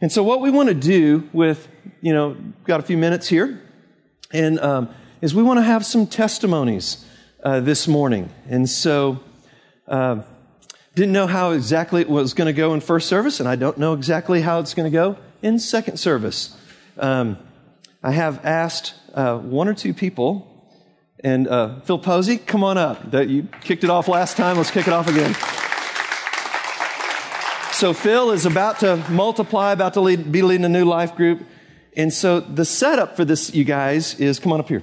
And 0.00 0.12
so 0.12 0.22
what 0.22 0.40
we 0.40 0.50
want 0.50 0.68
to 0.68 0.74
do 0.74 1.28
with, 1.32 1.68
you 2.00 2.12
know, 2.12 2.36
got 2.64 2.80
a 2.80 2.82
few 2.82 2.96
minutes 2.96 3.28
here, 3.28 3.60
and 4.32 4.60
um, 4.60 4.90
is 5.20 5.34
we 5.34 5.42
want 5.42 5.58
to 5.58 5.64
have 5.64 5.84
some 5.84 6.06
testimonies 6.06 7.04
uh, 7.42 7.60
this 7.60 7.88
morning. 7.88 8.30
And 8.48 8.68
so 8.68 9.20
uh, 9.88 10.22
didn't 10.94 11.12
know 11.12 11.26
how 11.26 11.50
exactly 11.52 12.00
it 12.00 12.08
was 12.08 12.34
going 12.34 12.46
to 12.46 12.52
go 12.52 12.74
in 12.74 12.80
first 12.80 13.08
service, 13.08 13.40
and 13.40 13.48
I 13.48 13.56
don't 13.56 13.78
know 13.78 13.92
exactly 13.92 14.42
how 14.42 14.60
it's 14.60 14.74
going 14.74 14.90
to 14.90 14.94
go 14.94 15.16
in 15.42 15.58
second 15.58 15.96
service. 15.96 16.56
Um, 16.96 17.38
I 18.02 18.12
have 18.12 18.44
asked 18.44 18.94
uh, 19.14 19.38
one 19.38 19.66
or 19.66 19.74
two 19.74 19.94
people 19.94 20.47
and 21.24 21.48
uh, 21.48 21.80
Phil 21.80 21.98
Posey, 21.98 22.38
come 22.38 22.62
on 22.62 22.78
up. 22.78 23.10
That 23.10 23.28
you 23.28 23.48
kicked 23.60 23.84
it 23.84 23.90
off 23.90 24.08
last 24.08 24.36
time. 24.36 24.56
Let's 24.56 24.70
kick 24.70 24.86
it 24.86 24.92
off 24.92 25.08
again. 25.08 25.34
So 27.72 27.92
Phil 27.92 28.32
is 28.32 28.44
about 28.44 28.80
to 28.80 28.96
multiply, 29.08 29.72
about 29.72 29.94
to 29.94 30.00
lead, 30.00 30.32
be 30.32 30.42
leading 30.42 30.64
a 30.64 30.68
new 30.68 30.84
life 30.84 31.14
group. 31.14 31.46
And 31.96 32.12
so 32.12 32.40
the 32.40 32.64
setup 32.64 33.16
for 33.16 33.24
this, 33.24 33.54
you 33.54 33.64
guys, 33.64 34.18
is 34.18 34.38
come 34.38 34.52
on 34.52 34.60
up 34.60 34.68
here. 34.68 34.82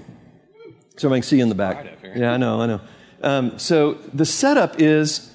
So 0.98 1.10
I 1.10 1.16
can 1.18 1.24
see 1.24 1.38
you 1.38 1.44
in 1.44 1.50
the 1.50 1.56
back. 1.56 1.86
Yeah, 2.16 2.34
I 2.34 2.38
know, 2.38 2.62
I 2.62 2.66
know. 2.68 2.82
Um, 3.22 3.60
so 3.60 3.96
the 4.14 4.26
setup 4.26 4.80
is, 4.80 5.32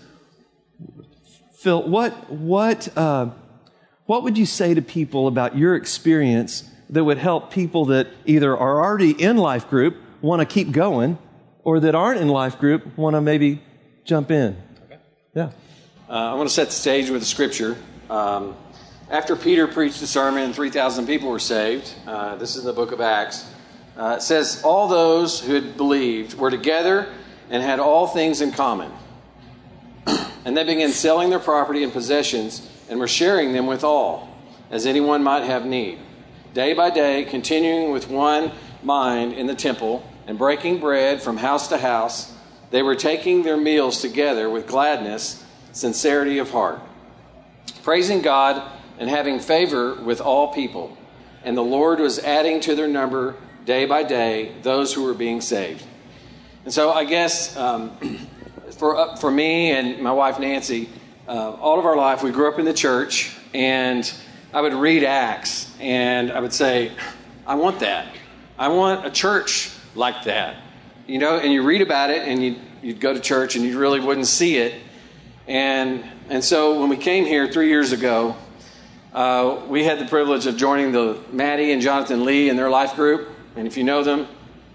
Phil, 1.59 1.87
what, 1.87 2.31
what, 2.31 2.89
uh, 2.97 3.31
what 4.07 4.23
would 4.23 4.39
you 4.39 4.47
say 4.47 4.73
to 4.73 4.81
people 4.81 5.27
about 5.27 5.57
your 5.57 5.75
experience 5.75 6.69
that 6.89 7.05
would 7.05 7.19
help 7.19 7.53
people 7.53 7.85
that 7.87 8.09
either 8.25 8.57
are 8.57 8.83
already 8.83 9.11
in 9.11 9.37
life 9.37 9.69
group, 9.69 9.97
want 10.23 10.41
to 10.41 10.47
keep 10.47 10.73
going, 10.73 11.19
or 11.65 11.81
that 11.81 11.95
aren't 11.95 12.21
in 12.21 12.29
life 12.29 12.59
group, 12.59 12.97
want 12.97 13.15
to 13.15 13.21
maybe 13.21 13.63
jump 14.05 14.31
in? 14.31 14.57
Okay. 14.87 15.01
Yeah. 15.35 15.51
Uh, 16.09 16.13
I 16.13 16.35
want 16.35 16.49
to 16.49 16.55
set 16.55 16.69
the 16.69 16.75
stage 16.75 17.11
with 17.11 17.23
a 17.23 17.27
scripture. 17.27 17.77
Um, 18.09 18.57
after 19.11 19.37
Peter 19.37 19.67
preached 19.67 20.01
the 20.01 20.07
sermon 20.07 20.43
and 20.43 20.55
3,000 20.55 21.07
people 21.07 21.31
were 21.31 21.39
saved, 21.39 21.93
uh, 22.07 22.37
this 22.37 22.57
is 22.57 22.63
in 22.63 22.67
the 22.67 22.73
book 22.73 22.93
of 22.93 23.01
Acts, 23.01 23.49
uh, 23.97 24.17
it 24.19 24.23
says, 24.23 24.63
All 24.65 24.89
those 24.89 25.41
who 25.41 25.55
had 25.55 25.77
believed 25.77 26.35
were 26.35 26.51
together 26.51 27.09
and 27.51 27.63
had 27.63 27.81
all 27.81 28.07
things 28.07 28.41
in 28.41 28.53
common. 28.53 28.93
and 30.45 30.57
they 30.57 30.65
began 30.65 30.91
selling 30.91 31.31
their 31.31 31.39
property 31.39 31.83
and 31.83 31.93
possessions 31.93 32.69
and 32.89 32.99
were 32.99 33.09
sharing 33.09 33.53
them 33.53 33.67
with 33.67 33.85
all, 33.85 34.29
as 34.71 34.87
anyone 34.87 35.23
might 35.23 35.45
have 35.45 35.65
need. 35.65 35.99
Day 36.55 36.73
by 36.73 36.91
day, 36.91 37.25
continuing 37.25 37.93
with 37.93 38.09
one 38.09 38.51
mind 38.83 39.33
in 39.33 39.47
the 39.47 39.55
temple 39.55 40.05
and 40.27 40.39
breaking 40.39 40.81
bread 40.81 41.23
from 41.23 41.37
house 41.37 41.69
to 41.69 41.79
house, 41.79 42.33
they 42.71 42.83
were 42.83 42.95
taking 42.95 43.43
their 43.43 43.57
meals 43.57 44.01
together 44.01 44.49
with 44.49 44.67
gladness, 44.67 45.45
sincerity 45.73 46.39
of 46.39 46.51
heart, 46.51 46.81
praising 47.83 48.23
God 48.23 48.63
and 48.99 49.09
having 49.09 49.41
favor 49.41 49.95
with 49.95 50.21
all 50.21 50.53
people. 50.53 50.97
And 51.43 51.57
the 51.57 51.63
Lord 51.63 52.01
was 52.01 52.19
adding 52.19 52.61
to 52.61 52.75
their 52.75 52.87
number 52.87 53.35
day 53.65 53.87
by 53.87 54.03
day 54.03 54.53
those 54.63 54.93
who 54.93 55.05
were 55.05 55.15
being 55.15 55.41
saved. 55.41 55.85
And 56.65 56.73
so 56.73 56.93
I 56.93 57.05
guess 57.05 57.57
um, 57.57 57.97
for, 58.79 58.97
uh, 58.97 59.17
for 59.17 59.31
me 59.31 59.73
and 59.73 60.03
my 60.03 60.13
wife 60.13 60.39
Nancy, 60.39 60.89
uh, 61.27 61.53
all 61.53 61.79
of 61.79 61.87
our 61.87 61.97
life 61.97 62.23
we 62.23 62.31
grew 62.31 62.49
up 62.49 62.59
in 62.59 62.65
the 62.65 62.75
church, 62.75 63.35
and 63.55 64.13
I 64.53 64.61
would 64.61 64.75
read 64.75 65.05
Acts 65.05 65.73
and 65.81 66.31
I 66.31 66.41
would 66.41 66.53
say, 66.53 66.93
I 67.47 67.55
want 67.55 67.81
that. 67.81 68.15
I 68.59 68.69
want 68.69 69.07
a 69.07 69.11
church 69.11 69.71
like 69.95 70.25
that. 70.25 70.57
You 71.07 71.19
know, 71.19 71.39
and 71.39 71.53
you 71.53 71.63
read 71.63 71.83
about 71.83 72.11
it 72.11 72.29
and 72.29 72.43
you'd, 72.43 72.59
you'd 72.83 73.01
go 73.01 73.13
to 73.13 73.21
church 73.21 73.57
and 73.57 73.65
you 73.65 73.79
really 73.79 74.01
wouldn't 74.01 74.27
see 74.27 74.57
it. 74.57 74.81
And, 75.47 76.05
and 76.29 76.45
so 76.45 76.79
when 76.81 76.89
we 76.89 76.97
came 76.97 77.25
here 77.27 77.49
three 77.49 77.69
years 77.69 77.93
ago, 77.93 78.37
uh, 79.13 79.63
we 79.69 79.83
had 79.83 79.99
the 79.99 80.05
privilege 80.07 80.47
of 80.47 80.57
joining 80.57 80.93
the 80.93 81.19
Maddie 81.33 81.73
and 81.73 81.83
Jonathan 81.83 82.25
Lee 82.25 82.49
and 82.49 82.59
their 82.59 82.71
life 82.71 82.95
group. 82.95 83.29
And 83.57 83.67
if 83.67 83.77
you 83.77 83.83
know 83.83 84.05
them, 84.05 84.29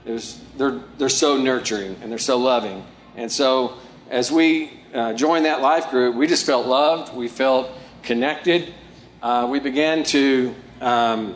it 0.05 0.12
was, 0.12 0.41
they're, 0.57 0.81
they're 0.98 1.10
so 1.10 1.38
nurturing 1.38 1.95
and 2.01 2.12
they're 2.12 2.19
so 2.19 2.38
loving. 2.38 2.86
And 3.15 3.31
so 3.31 3.77
as 4.10 4.31
we 4.31 4.72
uh, 4.93 5.13
joined 5.13 5.45
that 5.45 5.62
life 5.62 5.89
group, 5.89 6.15
we 6.15 6.27
just 6.27 6.45
felt 6.45 6.67
loved, 6.67 7.15
we 7.15 7.27
felt 7.27 7.69
connected. 8.03 8.74
Uh, 9.22 9.48
we 9.50 9.60
began 9.60 10.03
to 10.03 10.53
um, 10.81 11.36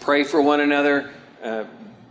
pray 0.00 0.24
for 0.24 0.42
one 0.42 0.60
another, 0.60 1.10
uh, 1.42 1.64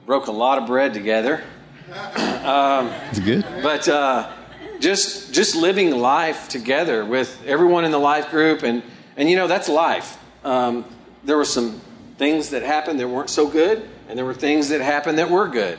broke 0.08 0.28
a 0.28 0.32
lot 0.32 0.58
of 0.58 0.66
bread 0.66 0.94
together. 0.94 1.44
Um, 1.92 2.90
It's 3.10 3.20
good. 3.20 3.46
But 3.62 3.90
uh, 3.90 4.32
just 4.80 5.34
just 5.34 5.54
living 5.54 5.92
life 5.92 6.48
together 6.48 7.04
with 7.04 7.44
everyone 7.46 7.84
in 7.84 7.92
the 7.92 8.00
life 8.00 8.32
group, 8.32 8.64
and 8.64 8.84
and 9.18 9.30
you 9.30 9.36
know 9.36 9.48
that's 9.48 9.68
life. 9.68 10.18
Um, 10.46 10.86
there 11.26 11.36
were 11.36 11.44
some 11.46 11.82
things 12.18 12.52
that 12.52 12.64
happened 12.64 13.02
that 13.02 13.08
weren't 13.10 13.30
so 13.30 13.50
good, 13.50 13.86
and 14.08 14.18
there 14.18 14.24
were 14.24 14.34
things 14.34 14.70
that 14.70 14.80
happened 14.80 15.18
that 15.18 15.30
were 15.30 15.50
good. 15.50 15.78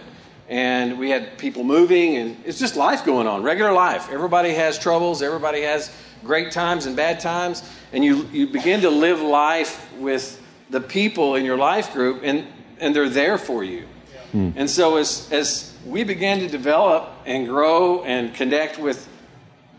And 0.51 0.99
we 0.99 1.09
had 1.09 1.39
people 1.39 1.65
moving, 1.65 2.17
and 2.17 2.37
it's 2.45 2.59
just 2.59 2.77
life 2.77 3.07
going 3.07 3.27
on, 3.27 3.43
regular 3.43 3.73
life. 3.73 4.11
Everybody 4.13 4.53
has 4.53 4.79
troubles, 4.79 5.23
everybody 5.23 5.63
has 5.63 5.91
great 6.23 6.53
times 6.53 6.85
and 6.85 6.95
bad 6.95 7.21
times, 7.21 7.63
and 7.93 8.05
you, 8.05 8.29
you 8.33 8.47
begin 8.47 8.83
to 8.83 8.91
live 8.91 9.21
life 9.21 9.91
with 9.99 10.43
the 10.69 10.81
people 10.81 11.35
in 11.35 11.47
your 11.47 11.57
life 11.57 11.93
group, 11.95 12.21
and, 12.23 12.47
and 12.79 12.95
they're 12.95 13.11
there 13.11 13.39
for 13.39 13.65
you. 13.65 13.87
Hmm. 14.33 14.51
And 14.57 14.69
so, 14.69 14.97
as, 14.97 15.29
as 15.33 15.75
we 15.87 16.05
began 16.05 16.41
to 16.41 16.49
develop 16.49 17.11
and 17.25 17.47
grow 17.47 18.03
and 18.05 18.35
connect 18.35 18.79
with 18.79 19.09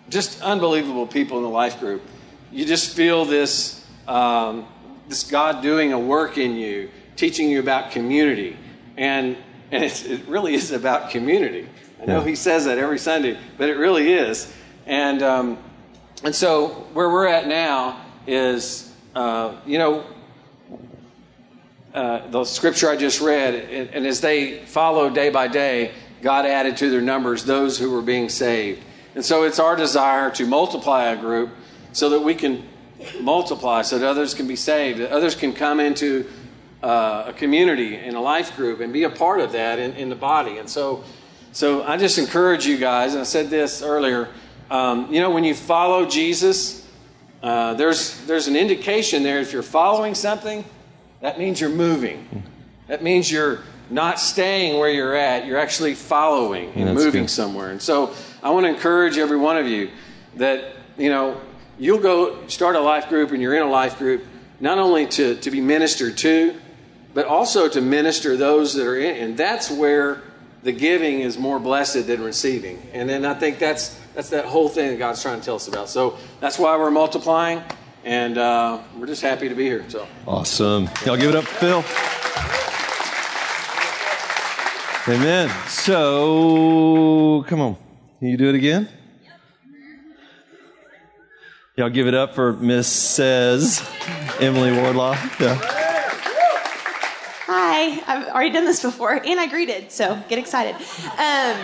just 0.09 0.41
unbelievable 0.41 1.05
people 1.05 1.37
in 1.37 1.43
the 1.43 1.49
life 1.49 1.79
group, 1.79 2.01
you 2.51 2.65
just 2.65 2.95
feel 2.95 3.25
this, 3.25 3.85
um, 4.07 4.65
this 5.07 5.29
God 5.29 5.61
doing 5.61 5.93
a 5.93 5.99
work 5.99 6.37
in 6.37 6.55
you 6.55 6.89
teaching 7.19 7.49
you 7.49 7.59
about 7.59 7.91
community. 7.91 8.57
And, 8.95 9.35
and 9.71 9.83
it 9.83 10.25
really 10.27 10.53
is 10.53 10.71
about 10.71 11.09
community. 11.09 11.67
I 12.01 12.05
know 12.05 12.19
yeah. 12.19 12.27
he 12.27 12.35
says 12.35 12.63
that 12.65 12.77
every 12.77 12.97
Sunday, 12.97 13.37
but 13.57 13.67
it 13.67 13.75
really 13.75 14.13
is. 14.13 14.51
And, 14.85 15.21
um, 15.21 15.57
and 16.23 16.33
so 16.33 16.69
where 16.93 17.09
we're 17.09 17.27
at 17.27 17.45
now 17.45 18.01
is, 18.25 18.91
uh, 19.15 19.55
you 19.65 19.77
know, 19.77 20.05
uh, 21.93 22.27
the 22.27 22.43
scripture 22.45 22.89
I 22.89 22.95
just 22.95 23.19
read, 23.21 23.55
and, 23.55 23.89
and 23.89 24.05
as 24.05 24.21
they 24.21 24.59
followed 24.65 25.15
day 25.15 25.29
by 25.29 25.47
day, 25.47 25.91
God 26.21 26.45
added 26.45 26.77
to 26.77 26.89
their 26.89 27.01
numbers 27.01 27.45
those 27.45 27.79
who 27.79 27.91
were 27.91 28.01
being 28.01 28.29
saved. 28.29 28.83
And 29.15 29.25
so 29.25 29.43
it's 29.43 29.59
our 29.59 29.75
desire 29.75 30.29
to 30.31 30.45
multiply 30.45 31.05
a 31.05 31.17
group 31.17 31.49
so 31.91 32.09
that 32.09 32.21
we 32.21 32.35
can 32.35 32.67
multiply, 33.21 33.81
so 33.81 33.97
that 33.97 34.07
others 34.07 34.33
can 34.33 34.47
be 34.47 34.55
saved, 34.55 34.99
that 34.99 35.11
others 35.11 35.35
can 35.35 35.53
come 35.53 35.79
into 35.79 36.29
uh, 36.83 37.25
a 37.27 37.33
community 37.33 37.95
and 37.95 38.15
a 38.15 38.19
life 38.19 38.55
group 38.55 38.79
and 38.79 38.93
be 38.93 39.03
a 39.03 39.09
part 39.09 39.39
of 39.39 39.51
that 39.53 39.79
in, 39.79 39.93
in, 39.93 40.09
the 40.09 40.15
body. 40.15 40.57
And 40.57 40.69
so, 40.69 41.03
so 41.51 41.83
I 41.83 41.97
just 41.97 42.17
encourage 42.17 42.65
you 42.65 42.77
guys, 42.77 43.13
and 43.13 43.21
I 43.21 43.25
said 43.25 43.49
this 43.49 43.81
earlier, 43.81 44.29
um, 44.69 45.11
you 45.11 45.19
know, 45.19 45.31
when 45.31 45.43
you 45.43 45.55
follow 45.55 46.05
Jesus, 46.05 46.87
uh, 47.41 47.73
there's, 47.73 48.23
there's 48.25 48.47
an 48.47 48.55
indication 48.55 49.23
there. 49.23 49.39
If 49.39 49.51
you're 49.51 49.63
following 49.63 50.13
something, 50.13 50.63
that 51.21 51.37
means 51.37 51.59
you're 51.59 51.69
moving. 51.69 52.43
That 52.87 53.03
means 53.03 53.31
you're 53.31 53.59
not 53.89 54.19
staying 54.19 54.79
where 54.79 54.89
you're 54.89 55.15
at. 55.15 55.45
You're 55.45 55.57
actually 55.57 55.95
following 55.95 56.71
and 56.73 56.93
moving 56.95 57.23
good. 57.23 57.29
somewhere. 57.29 57.71
And 57.71 57.81
so 57.81 58.13
I 58.41 58.51
want 58.51 58.65
to 58.65 58.69
encourage 58.69 59.17
every 59.17 59.37
one 59.37 59.57
of 59.57 59.67
you 59.67 59.89
that, 60.35 60.73
you 60.97 61.09
know, 61.09 61.39
you'll 61.77 61.99
go 61.99 62.47
start 62.47 62.75
a 62.75 62.79
life 62.79 63.09
group 63.09 63.31
and 63.31 63.41
you're 63.41 63.55
in 63.55 63.63
a 63.63 63.69
life 63.69 63.97
group 63.97 64.25
not 64.59 64.77
only 64.77 65.07
to, 65.07 65.35
to 65.35 65.51
be 65.51 65.61
ministered 65.61 66.17
to, 66.17 66.59
but 67.13 67.25
also 67.25 67.67
to 67.67 67.81
minister 67.81 68.37
those 68.37 68.73
that 68.75 68.85
are 68.85 68.99
in. 68.99 69.15
And 69.15 69.37
that's 69.37 69.71
where 69.71 70.21
the 70.63 70.71
giving 70.71 71.21
is 71.21 71.37
more 71.37 71.59
blessed 71.59 72.07
than 72.07 72.21
receiving. 72.21 72.81
And 72.93 73.09
then 73.09 73.25
I 73.25 73.33
think 73.33 73.59
that's 73.59 73.99
that's 74.13 74.29
that 74.29 74.45
whole 74.45 74.67
thing 74.67 74.89
that 74.89 74.97
God's 74.97 75.21
trying 75.21 75.39
to 75.39 75.45
tell 75.45 75.55
us 75.55 75.67
about. 75.67 75.87
So 75.87 76.17
that's 76.41 76.59
why 76.59 76.75
we're 76.77 76.91
multiplying, 76.91 77.63
and 78.03 78.37
uh, 78.37 78.79
we're 78.97 79.07
just 79.07 79.21
happy 79.21 79.49
to 79.49 79.55
be 79.55 79.65
here. 79.65 79.83
So 79.89 80.07
awesome! 80.27 80.89
Y'all 81.05 81.17
give 81.17 81.29
it 81.29 81.35
up, 81.35 81.45
Phil. 81.45 81.83
Amen. 85.07 85.49
So 85.67 87.43
come 87.47 87.61
on, 87.61 87.77
Can 88.19 88.27
you 88.27 88.37
do 88.37 88.49
it 88.49 88.55
again. 88.55 88.87
Y'all 91.75 91.89
give 91.89 92.07
it 92.07 92.13
up 92.13 92.35
for 92.35 92.53
Miss 92.53 92.87
Says 92.87 93.89
Emily 94.39 94.71
Wardlaw. 94.71 95.17
Yeah. 95.39 95.78
Hi, 97.81 98.03
I've 98.13 98.27
already 98.27 98.49
done 98.49 98.65
this 98.65 98.81
before, 98.81 99.13
and 99.13 99.39
I 99.39 99.47
greeted, 99.47 99.89
so 99.89 100.21
get 100.27 100.37
excited. 100.37 100.75
Um, 100.75 101.55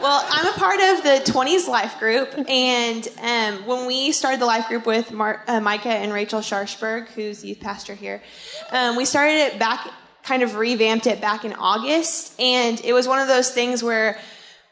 well, 0.00 0.24
I'm 0.30 0.46
a 0.46 0.52
part 0.52 0.78
of 0.78 1.02
the 1.02 1.32
20s 1.32 1.66
life 1.66 1.98
group, 1.98 2.32
and 2.48 3.08
um, 3.20 3.66
when 3.66 3.84
we 3.84 4.12
started 4.12 4.40
the 4.40 4.46
life 4.46 4.68
group 4.68 4.86
with 4.86 5.10
Mar- 5.10 5.42
uh, 5.48 5.58
Micah 5.58 5.88
and 5.88 6.12
Rachel 6.12 6.38
Sharshberg, 6.38 7.08
who's 7.08 7.44
youth 7.44 7.58
pastor 7.58 7.96
here, 7.96 8.22
um, 8.70 8.94
we 8.94 9.04
started 9.04 9.38
it 9.38 9.58
back, 9.58 9.90
kind 10.22 10.44
of 10.44 10.54
revamped 10.54 11.08
it 11.08 11.20
back 11.20 11.44
in 11.44 11.52
August, 11.54 12.40
and 12.40 12.80
it 12.84 12.92
was 12.92 13.08
one 13.08 13.18
of 13.18 13.26
those 13.26 13.50
things 13.50 13.82
where 13.82 14.20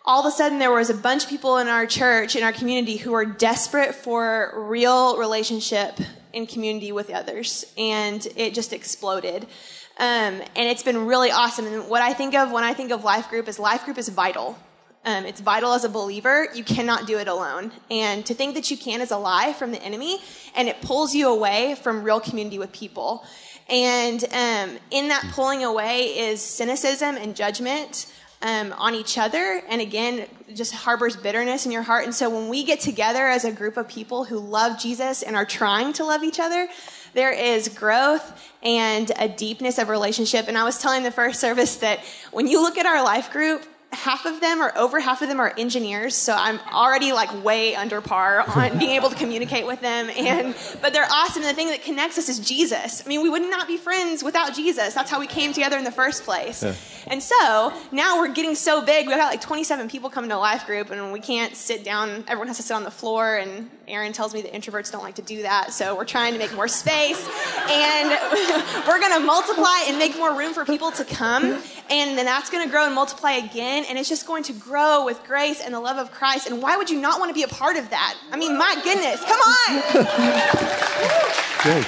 all 0.05 0.21
of 0.21 0.33
a 0.33 0.37
sudden 0.37 0.61
there 0.61 0.71
was 0.71 0.91
a 0.91 0.95
bunch 0.95 1.25
of 1.25 1.29
people 1.29 1.59
in 1.59 1.67
our 1.67 1.87
church, 1.87 2.37
in 2.37 2.45
our 2.45 2.53
community, 2.53 2.99
who 2.99 3.11
were 3.11 3.25
desperate 3.25 3.97
for 3.97 4.53
real 4.69 5.19
relationship 5.19 5.99
in 6.33 6.47
community 6.47 6.93
with 6.93 7.11
others, 7.11 7.65
and 7.77 8.29
it 8.37 8.55
just 8.55 8.73
exploded. 8.73 9.49
Um, 9.97 10.43
and 10.57 10.69
it's 10.69 10.83
been 10.83 11.07
really 11.07 11.31
awesome. 11.31 11.67
And 11.67 11.89
what 11.89 12.03
I 12.03 12.13
think 12.13 12.35
of 12.35 12.51
when 12.51 12.65
I 12.65 12.75
think 12.75 12.91
of 12.91 13.05
life 13.05 13.29
group 13.29 13.49
is 13.49 13.59
life 13.59 13.85
group 13.85 13.99
is 13.99 14.09
vital. 14.09 14.59
Um, 15.05 15.27
it's 15.27 15.41
vital 15.41 15.73
as 15.75 15.85
a 15.85 15.89
believer. 15.89 16.49
You 16.55 16.65
cannot 16.65 17.07
do 17.07 17.19
it 17.19 17.29
alone. 17.29 17.73
And 17.91 18.25
to 18.27 18.35
think 18.35 18.55
that 18.55 18.71
you 18.71 18.77
can 18.77 19.01
is 19.03 19.11
a 19.11 19.19
lie 19.19 19.53
from 19.53 19.71
the 19.71 19.83
enemy, 19.83 20.19
and 20.57 20.67
it 20.67 20.81
pulls 20.81 21.15
you 21.15 21.29
away 21.29 21.77
from 21.83 22.03
real 22.03 22.21
community 22.21 22.59
with 22.59 22.73
people. 22.73 23.25
And 23.69 24.23
um, 24.25 24.79
in 24.91 25.09
that 25.09 25.31
pulling 25.33 25.63
away 25.63 26.19
is 26.19 26.41
cynicism 26.43 27.17
and 27.17 27.37
judgment 27.37 28.13
um, 28.43 28.75
on 28.77 28.95
each 28.95 29.17
other. 29.17 29.63
And 29.69 29.81
again, 29.81 30.27
just 30.55 30.75
harbors 30.75 31.17
bitterness 31.17 31.67
in 31.67 31.73
your 31.73 31.83
heart. 31.83 32.05
And 32.05 32.15
so 32.15 32.29
when 32.29 32.49
we 32.49 32.65
get 32.65 32.81
together 32.81 33.27
as 33.27 33.45
a 33.45 33.53
group 33.53 33.77
of 33.77 33.89
people 33.89 34.25
who 34.25 34.39
love 34.39 34.79
Jesus 34.79 35.23
and 35.23 35.35
are 35.35 35.47
trying 35.47 35.95
to 35.95 36.05
love 36.05 36.23
each 36.23 36.41
other, 36.41 36.69
there 37.15 37.33
is 37.33 37.69
growth 37.69 38.53
and 38.63 39.11
a 39.19 39.29
deepness 39.29 39.79
of 39.79 39.89
relationship. 39.89 40.49
And 40.49 40.59
I 40.59 40.65
was 40.65 40.79
telling 40.79 41.03
the 41.03 41.11
first 41.11 41.41
service 41.41 41.77
that 41.77 42.01
when 42.33 42.47
you 42.47 42.61
look 42.61 42.77
at 42.77 42.87
our 42.87 43.03
life 43.03 43.31
group, 43.31 43.65
half 43.95 44.27
of 44.27 44.41
them 44.41 44.61
or 44.61 44.77
over 44.77 45.01
half 45.01 45.23
of 45.23 45.29
them 45.29 45.41
are 45.41 45.53
engineers, 45.57 46.15
so 46.15 46.35
I'm 46.35 46.59
already 46.73 47.13
like 47.13 47.45
way 47.45 47.75
under 47.75 48.01
par 48.01 48.45
on 48.47 48.79
being 48.79 48.93
able 48.93 49.11
to 49.11 49.17
communicate 49.17 49.67
with 49.67 49.81
them. 49.81 50.11
And 50.11 50.55
but 50.81 50.93
they're 50.93 51.09
awesome. 51.11 51.43
And 51.43 51.51
the 51.51 51.55
thing 51.55 51.69
that 51.69 51.83
connects 51.83 52.19
us 52.19 52.29
is 52.29 52.39
Jesus. 52.39 53.03
I 53.05 53.09
mean, 53.09 53.23
we 53.23 53.29
would 53.29 53.43
not 53.43 53.67
be 53.67 53.77
friends 53.77 54.23
without 54.23 54.55
Jesus. 54.55 54.95
That's 54.95 55.11
how 55.11 55.21
we 55.21 55.27
came 55.27 55.53
together 55.53 55.79
in 55.79 55.85
the 55.85 55.93
first 55.93 56.25
place. 56.25 56.63
Yeah. 56.63 56.75
And 57.07 57.23
so 57.23 57.73
now 57.93 58.19
we're 58.19 58.33
getting 58.33 58.55
so 58.55 58.85
big. 58.85 59.07
We've 59.07 59.17
got 59.17 59.31
like 59.31 59.41
27 59.41 59.89
people 59.89 60.11
coming 60.11 60.31
to 60.31 60.37
a 60.37 60.39
life 60.39 60.67
group, 60.67 60.91
and 60.91 61.13
we 61.13 61.21
can't 61.21 61.55
sit 61.55 61.85
down. 61.85 62.25
Everyone 62.27 62.49
has 62.49 62.57
to 62.57 62.63
sit 62.63 62.75
on 62.75 62.85
the 62.85 62.91
floor. 62.91 63.37
And 63.37 63.71
Aaron 63.87 64.13
tells 64.13 64.33
me 64.33 64.43
that 64.43 64.53
introverts 64.53 64.91
don't 64.91 65.03
like 65.03 65.17
to 65.17 65.23
do 65.23 65.43
that. 65.43 65.73
So 65.73 65.95
we're 65.97 66.05
trying 66.05 66.33
to 66.33 66.39
make 66.39 66.55
more 66.55 66.69
space, 66.69 67.21
and 67.69 68.11
we're 68.89 69.01
going 69.01 69.21
to 69.21 69.27
multiply 69.27 69.85
and 69.89 69.99
make 69.99 70.17
more 70.17 70.37
room 70.37 70.55
for 70.55 70.65
people 70.65 70.91
to 70.93 71.05
come. 71.05 71.45
And 71.91 72.17
then 72.17 72.25
that's 72.25 72.51
going 72.51 72.65
to 72.65 72.71
grow 72.71 72.87
and 72.87 72.95
multiply 72.95 73.33
again, 73.33 73.84
and 73.89 73.99
it's 73.99 74.09
just 74.09 74.27
going 74.27 74.43
to 74.45 74.53
grow 74.53 75.05
with 75.05 75.23
grace 75.25 75.61
and 75.61 75.75
the 75.75 75.81
love 75.81 75.99
of 75.99 76.11
Christ. 76.11 76.47
And 76.47 76.63
why 76.63 76.77
would 76.77 76.91
you 76.91 77.01
not 77.01 77.19
want 77.21 77.31
to 77.31 77.35
be 77.35 77.43
a 77.43 77.49
part 77.49 77.77
of 77.77 77.91
that? 77.91 78.17
I 78.31 78.37
mean, 78.37 78.57
my 78.57 78.75
goodness, 78.83 79.23
come 79.25 79.41
on! 79.41 79.83
Great. 81.65 81.87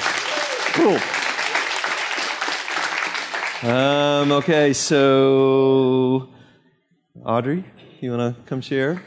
Cool. 0.74 0.98
Um, 3.70 4.32
okay, 4.32 4.72
so 4.72 6.28
Audrey, 7.24 7.64
you 8.00 8.10
want 8.10 8.36
to 8.36 8.42
come 8.42 8.60
share? 8.60 9.02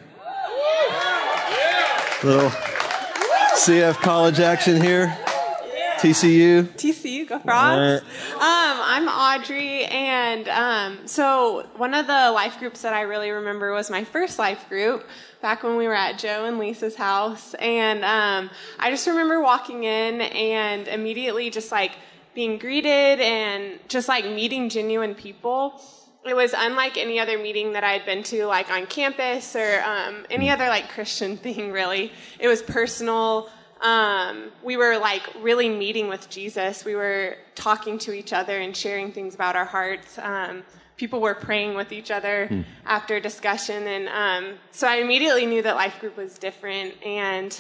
Little 2.24 2.50
CF 3.56 3.96
college 4.02 4.40
action 4.40 4.82
here. 4.82 5.18
TCU. 6.00 6.64
TCU, 6.64 7.28
go 7.28 7.40
frogs. 7.40 8.02
Um, 8.02 8.40
I'm 8.42 9.10
Audrey, 9.10 9.84
and 9.84 10.48
um, 10.48 11.06
so 11.06 11.68
one 11.76 11.94
of 11.94 12.08
the 12.08 12.32
life 12.32 12.58
groups 12.58 12.84
that 12.84 12.94
I 12.94 13.02
really 13.02 13.32
remember 13.32 13.74
was 13.74 13.92
my 13.92 14.06
first 14.06 14.40
life 14.40 14.70
group 14.70 15.06
back 15.42 15.62
when 15.62 15.76
we 15.76 15.88
were 15.88 15.94
at 15.94 16.18
Joe 16.18 16.46
and 16.46 16.58
Lisa's 16.58 16.96
house, 16.96 17.54
and 17.56 18.06
um, 18.06 18.50
I 18.80 18.92
just 18.92 19.08
remember 19.08 19.42
walking 19.42 19.84
in 19.84 20.22
and 20.22 20.88
immediately 20.88 21.50
just 21.50 21.70
like 21.70 21.92
being 22.34 22.58
greeted 22.58 23.20
and 23.20 23.78
just 23.90 24.08
like 24.08 24.24
meeting 24.24 24.70
genuine 24.70 25.16
people. 25.16 25.82
It 26.26 26.34
was 26.34 26.54
unlike 26.56 26.98
any 26.98 27.20
other 27.20 27.38
meeting 27.38 27.74
that 27.74 27.84
I 27.84 27.92
had 27.92 28.06
been 28.06 28.24
to, 28.24 28.46
like 28.46 28.72
on 28.72 28.86
campus 28.86 29.54
or 29.54 29.82
um, 29.84 30.26
any 30.32 30.50
other 30.50 30.68
like 30.70 30.88
Christian 30.88 31.36
thing. 31.46 31.74
Really, 31.74 32.14
it 32.40 32.48
was 32.48 32.62
personal 32.62 33.50
um, 33.82 34.52
we 34.64 34.78
were 34.78 34.98
like 34.98 35.24
really 35.42 35.70
meeting 35.70 36.08
with 36.08 36.30
Jesus. 36.30 36.84
We 36.86 36.96
were 36.96 37.38
talking 37.56 37.98
to 38.00 38.14
each 38.14 38.34
other 38.34 38.60
and 38.60 38.76
sharing 38.76 39.12
things 39.12 39.36
about 39.36 39.56
our 39.56 39.66
hearts. 39.66 40.18
Um, 40.20 40.64
people 40.98 41.22
were 41.22 41.34
praying 41.36 41.76
with 41.76 41.92
each 41.94 42.12
other 42.12 42.48
Hmm. 42.48 42.62
after 42.86 43.20
discussion, 43.20 43.88
and 43.88 44.10
um, 44.10 44.60
so 44.72 44.88
I 44.88 44.96
immediately 44.98 45.46
knew 45.46 45.62
that 45.62 45.76
life 45.76 46.00
group 46.00 46.18
was 46.18 46.38
different. 46.38 46.94
And 47.06 47.58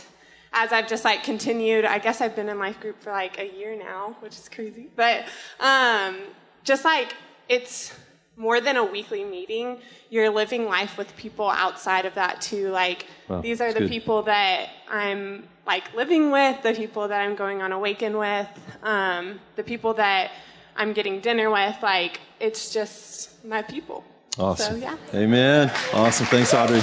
as 0.51 0.73
I've 0.73 0.88
just 0.88 1.05
like 1.05 1.23
continued, 1.23 1.85
I 1.85 1.99
guess 1.99 2.21
I've 2.21 2.35
been 2.35 2.49
in 2.49 2.59
life 2.59 2.79
group 2.81 3.01
for 3.01 3.11
like 3.11 3.39
a 3.39 3.47
year 3.55 3.77
now, 3.77 4.15
which 4.19 4.33
is 4.35 4.49
crazy. 4.49 4.89
But 4.95 5.25
um, 5.59 6.17
just 6.63 6.83
like 6.83 7.15
it's 7.47 7.93
more 8.39 8.62
than 8.62 8.77
a 8.77 8.84
weekly 8.86 9.25
meeting. 9.25 9.77
You're 10.10 10.29
living 10.29 10.65
life 10.65 10.98
with 10.98 11.15
people 11.17 11.50
outside 11.50 12.05
of 12.05 12.15
that 12.15 12.39
too. 12.41 12.69
Like 12.69 13.05
Wow, 13.27 13.41
these 13.41 13.60
are 13.60 13.74
the 13.74 13.81
good. 13.81 13.89
people 13.89 14.24
that 14.24 14.69
I'm 14.89 15.43
like 15.67 15.93
living 15.93 16.31
with, 16.31 16.63
the 16.63 16.74
people 16.74 17.10
that 17.10 17.19
I'm 17.19 17.36
going 17.36 17.62
on 17.62 17.74
Awaken 17.74 18.17
with, 18.17 18.48
um, 18.81 19.39
the 19.58 19.63
people 19.63 19.93
that 19.96 20.31
I'm 20.77 20.93
getting 20.93 21.19
dinner 21.19 21.51
with. 21.51 21.75
Like 21.84 22.22
it's 22.39 22.74
just 22.74 23.43
my 23.46 23.62
people. 23.62 24.05
Awesome. 24.38 24.79
So 24.79 24.88
yeah. 24.88 24.96
Amen. 25.13 25.69
Awesome. 25.93 26.25
Thanks, 26.27 26.53
Audrey. 26.53 26.81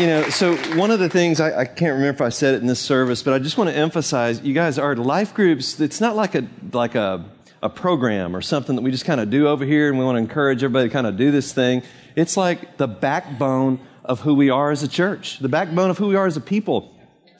You 0.00 0.08
know, 0.08 0.28
so 0.28 0.56
one 0.76 0.90
of 0.90 0.98
the 0.98 1.08
things 1.08 1.40
I, 1.40 1.60
I 1.60 1.64
can't 1.64 1.94
remember 1.94 2.08
if 2.08 2.20
I 2.20 2.28
said 2.28 2.54
it 2.54 2.60
in 2.60 2.66
this 2.66 2.80
service, 2.80 3.22
but 3.22 3.32
I 3.32 3.38
just 3.38 3.56
want 3.56 3.70
to 3.70 3.76
emphasize: 3.76 4.42
you 4.42 4.52
guys 4.52 4.76
are 4.76 4.96
life 4.96 5.32
groups. 5.32 5.80
It's 5.80 6.00
not 6.00 6.16
like 6.16 6.34
a 6.34 6.46
like 6.72 6.96
a 6.96 7.24
a 7.62 7.68
program 7.68 8.36
or 8.36 8.42
something 8.42 8.76
that 8.76 8.82
we 8.82 8.90
just 8.90 9.04
kind 9.04 9.20
of 9.20 9.30
do 9.30 9.48
over 9.48 9.64
here, 9.64 9.88
and 9.88 9.98
we 9.98 10.04
want 10.04 10.16
to 10.16 10.20
encourage 10.20 10.62
everybody 10.62 10.88
to 10.88 10.92
kind 10.92 11.06
of 11.06 11.16
do 11.16 11.30
this 11.30 11.52
thing. 11.52 11.82
It's 12.14 12.36
like 12.36 12.76
the 12.76 12.86
backbone 12.86 13.80
of 14.04 14.20
who 14.20 14.34
we 14.34 14.50
are 14.50 14.70
as 14.70 14.82
a 14.82 14.88
church, 14.88 15.38
the 15.38 15.48
backbone 15.48 15.90
of 15.90 15.98
who 15.98 16.08
we 16.08 16.16
are 16.16 16.26
as 16.26 16.36
a 16.36 16.40
people 16.40 16.96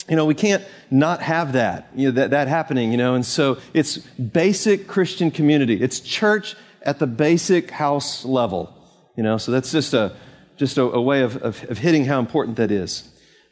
you 0.08 0.14
know, 0.14 0.24
we 0.24 0.34
can't 0.34 0.64
not 0.90 1.20
have 1.20 1.54
that, 1.54 1.90
you 1.94 2.08
know, 2.08 2.12
that, 2.12 2.30
that 2.30 2.48
happening, 2.48 2.92
you 2.92 2.96
know, 2.96 3.14
and 3.14 3.26
so 3.26 3.58
it's 3.74 3.98
basic 3.98 4.86
Christian 4.86 5.30
community. 5.30 5.82
It's 5.82 6.00
church 6.00 6.54
at 6.82 6.98
the 6.98 7.06
basic 7.06 7.70
house 7.70 8.24
level, 8.24 8.72
you 9.16 9.22
know, 9.22 9.36
so 9.36 9.50
that's 9.50 9.72
just 9.72 9.94
a, 9.94 10.14
just 10.56 10.78
a, 10.78 10.82
a 10.82 11.00
way 11.00 11.22
of, 11.22 11.36
of, 11.38 11.68
of 11.68 11.78
hitting 11.78 12.04
how 12.04 12.20
important 12.20 12.56
that 12.56 12.70
is. 12.70 13.08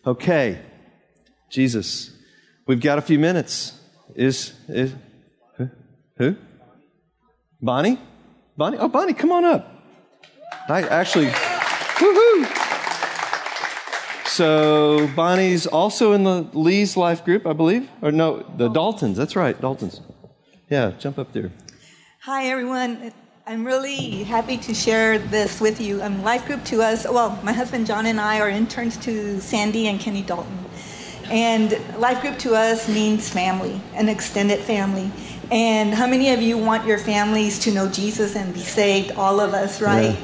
Okay. 0.06 0.60
Jesus. 1.50 2.10
We've 2.66 2.80
got 2.80 2.98
a 2.98 3.02
few 3.02 3.18
minutes. 3.18 3.78
Is, 4.14 4.54
is, 4.68 4.94
who? 5.56 5.70
who? 6.18 6.36
Bonnie? 7.64 7.98
Bonnie? 8.58 8.76
Oh, 8.76 8.88
Bonnie, 8.88 9.14
come 9.14 9.32
on 9.32 9.42
up. 9.46 9.70
I 10.68 10.82
actually, 10.82 11.28
woohoo! 11.28 12.44
So 14.26 15.08
Bonnie's 15.16 15.66
also 15.66 16.12
in 16.12 16.24
the 16.24 16.42
Lee's 16.52 16.94
life 16.94 17.24
group, 17.24 17.46
I 17.46 17.54
believe. 17.54 17.88
Or 18.02 18.12
no, 18.12 18.42
the 18.58 18.68
Daltons. 18.68 19.16
That's 19.16 19.34
right, 19.34 19.58
Daltons. 19.58 20.00
Yeah, 20.68 20.92
jump 20.98 21.18
up 21.18 21.32
there. 21.32 21.52
Hi, 22.20 22.48
everyone. 22.48 23.12
I'm 23.46 23.64
really 23.64 24.24
happy 24.24 24.58
to 24.58 24.74
share 24.74 25.18
this 25.18 25.58
with 25.58 25.80
you. 25.80 26.02
Um, 26.02 26.22
life 26.22 26.44
group 26.46 26.64
to 26.64 26.82
us, 26.82 27.06
well, 27.08 27.40
my 27.42 27.52
husband 27.52 27.86
John 27.86 28.04
and 28.04 28.20
I 28.20 28.40
are 28.40 28.50
interns 28.50 28.98
to 28.98 29.40
Sandy 29.40 29.86
and 29.86 29.98
Kenny 29.98 30.22
Dalton. 30.22 30.58
And 31.30 31.78
life 31.98 32.20
group 32.20 32.38
to 32.40 32.54
us 32.54 32.88
means 32.88 33.30
family, 33.30 33.80
an 33.94 34.10
extended 34.10 34.60
family. 34.60 35.10
And 35.50 35.94
how 35.94 36.06
many 36.06 36.30
of 36.32 36.40
you 36.40 36.58
want 36.58 36.86
your 36.86 36.98
families 36.98 37.58
to 37.60 37.72
know 37.72 37.88
Jesus 37.88 38.34
and 38.36 38.52
be 38.54 38.60
saved? 38.60 39.12
All 39.12 39.40
of 39.40 39.54
us, 39.54 39.80
right? 39.80 40.16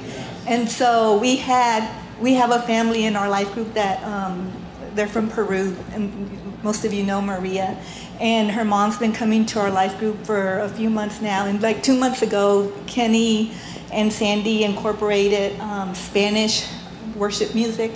And 0.46 0.68
so 0.68 1.18
we 1.18 1.37
had, 1.37 1.88
we 2.20 2.35
have 2.35 2.50
a 2.50 2.62
family 2.62 3.04
in 3.04 3.16
our 3.16 3.28
life 3.28 3.52
group 3.52 3.74
that 3.74 4.02
um, 4.04 4.50
they're 4.94 5.06
from 5.06 5.28
Peru, 5.28 5.76
and 5.92 6.62
most 6.62 6.85
of 6.85 6.92
you 6.92 7.04
know 7.04 7.20
Maria. 7.22 7.78
And 8.18 8.50
her 8.50 8.64
mom's 8.64 8.98
been 8.98 9.12
coming 9.12 9.46
to 9.46 9.61
our 9.61 9.70
life 9.70 9.98
group 9.98 10.24
for 10.24 10.61
a 10.61 10.68
few 10.68 10.90
months 10.90 11.20
now. 11.20 11.46
And 11.46 11.62
like 11.62 11.83
two 11.83 11.96
months 11.98 12.22
ago, 12.22 12.72
Kenny 12.87 13.52
and 13.92 14.12
Sandy 14.12 14.64
incorporated 14.64 15.59
um, 15.61 15.94
Spanish 15.94 16.66
worship 17.16 17.54
music 17.54 17.92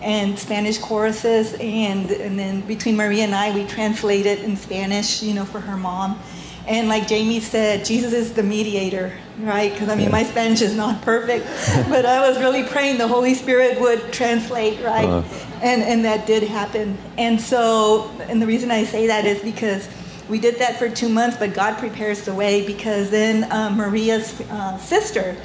and 0.00 0.38
Spanish 0.38 0.78
choruses. 0.78 1.54
And, 1.54 2.10
and 2.10 2.38
then 2.38 2.60
between 2.62 2.96
Maria 2.96 3.24
and 3.24 3.34
I, 3.34 3.54
we 3.54 3.66
translated 3.66 4.40
in 4.40 4.56
Spanish, 4.56 5.22
you 5.22 5.34
know, 5.34 5.44
for 5.44 5.60
her 5.60 5.76
mom. 5.76 6.20
And 6.66 6.88
like 6.88 7.06
Jamie 7.06 7.38
said, 7.40 7.84
Jesus 7.84 8.12
is 8.12 8.32
the 8.32 8.42
mediator, 8.42 9.12
right? 9.38 9.72
Because 9.72 9.88
I 9.88 9.94
mean, 9.94 10.10
my 10.10 10.24
Spanish 10.24 10.62
is 10.62 10.74
not 10.74 11.00
perfect, 11.02 11.46
but 11.88 12.04
I 12.04 12.28
was 12.28 12.38
really 12.38 12.64
praying 12.64 12.98
the 12.98 13.06
Holy 13.06 13.34
Spirit 13.34 13.80
would 13.80 14.12
translate, 14.12 14.82
right? 14.82 15.08
Uh-huh. 15.08 15.58
And, 15.62 15.82
and 15.82 16.04
that 16.04 16.26
did 16.26 16.42
happen. 16.42 16.98
And 17.18 17.40
so, 17.40 18.10
and 18.22 18.42
the 18.42 18.46
reason 18.46 18.72
I 18.72 18.84
say 18.84 19.06
that 19.06 19.24
is 19.26 19.40
because 19.42 19.88
we 20.28 20.40
did 20.40 20.56
that 20.58 20.76
for 20.76 20.88
two 20.88 21.08
months, 21.08 21.36
but 21.36 21.54
God 21.54 21.78
prepares 21.78 22.24
the 22.24 22.34
way 22.34 22.66
because 22.66 23.10
then 23.10 23.50
uh, 23.52 23.70
Maria's 23.70 24.40
uh, 24.40 24.76
sister 24.78 25.36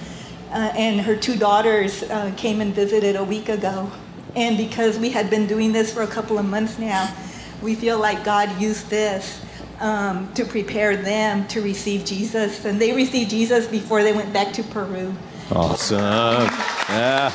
uh, 0.50 0.74
and 0.76 1.00
her 1.02 1.16
two 1.16 1.38
daughters 1.38 2.02
uh, 2.04 2.34
came 2.36 2.62
and 2.62 2.74
visited 2.74 3.16
a 3.16 3.24
week 3.24 3.48
ago. 3.48 3.92
And 4.36 4.58
because 4.58 4.98
we 4.98 5.12
had 5.12 5.30
been 5.30 5.46
doing 5.46 5.72
this 5.72 5.94
for 5.94 6.02
a 6.02 6.08
couple 6.08 6.40
of 6.40 6.46
months 6.46 6.80
now, 6.80 7.14
we 7.62 7.76
feel 7.76 8.00
like 8.00 8.24
God 8.24 8.60
used 8.60 8.90
this 8.90 9.46
um, 9.82 10.32
to 10.36 10.46
prepare 10.46 10.96
them 10.96 11.48
to 11.50 11.62
receive 11.62 12.06
Jesus. 12.06 12.63
And 12.65 12.80
they 12.80 12.94
received 12.94 13.32
Jesus 13.32 13.67
before 13.67 14.04
they 14.04 14.13
went 14.13 14.32
back 14.32 14.54
to 14.54 14.63
Peru. 14.63 15.13
Awesome. 15.52 16.00
Yeah. 16.00 17.34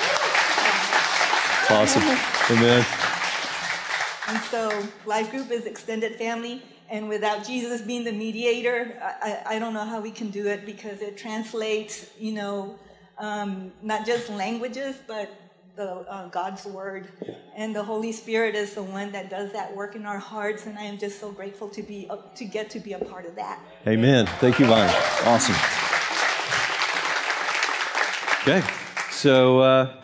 Awesome. 1.68 2.02
Amen. 2.56 2.87
And 4.28 4.42
so, 4.44 4.88
life 5.04 5.30
group 5.30 5.50
is 5.50 5.66
extended 5.66 6.14
family. 6.16 6.62
And 6.88 7.09
without 7.09 7.44
Jesus 7.44 7.82
being 7.82 8.04
the 8.04 8.12
mediator, 8.12 8.96
I, 9.02 9.42
I, 9.48 9.56
I 9.56 9.59
don't 9.59 9.74
know 9.74 9.85
how 9.85 10.00
we 10.00 10.12
can 10.12 10.30
do 10.30 10.46
it 10.46 10.64
because 10.64 11.02
it 11.02 11.16
translates, 11.16 12.11
you 12.18 12.32
know, 12.32 12.78
um, 13.18 13.72
not 13.82 14.06
just 14.06 14.30
languages, 14.30 14.96
but 15.06 15.30
the 15.76 15.90
uh, 16.10 16.28
God's 16.28 16.64
word. 16.64 17.08
And 17.54 17.76
the 17.76 17.82
Holy 17.82 18.12
Spirit 18.12 18.54
is 18.54 18.74
the 18.74 18.82
one 18.82 19.12
that 19.12 19.30
does 19.30 19.52
that 19.52 19.74
work 19.76 19.94
in 19.94 20.06
our 20.06 20.18
hearts. 20.18 20.66
And 20.66 20.78
I 20.78 20.82
am 20.82 20.98
just 20.98 21.20
so 21.20 21.30
grateful 21.30 21.68
to 21.70 21.82
be 21.82 22.06
uh, 22.10 22.16
to 22.34 22.44
get 22.44 22.70
to 22.70 22.80
be 22.80 22.94
a 22.94 22.98
part 22.98 23.26
of 23.26 23.36
that. 23.36 23.60
Amen. 23.86 24.26
Thank 24.40 24.58
you, 24.58 24.66
Bonnie. 24.66 24.92
Awesome. 25.24 25.54
Okay. 28.42 28.66
So, 29.10 29.60
uh, 29.60 29.96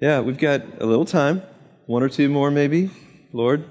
yeah, 0.00 0.20
we've 0.20 0.38
got 0.38 0.62
a 0.80 0.86
little 0.86 1.04
time. 1.04 1.42
One 1.86 2.02
or 2.02 2.08
two 2.08 2.28
more, 2.28 2.50
maybe. 2.50 2.90
Lord. 3.32 3.64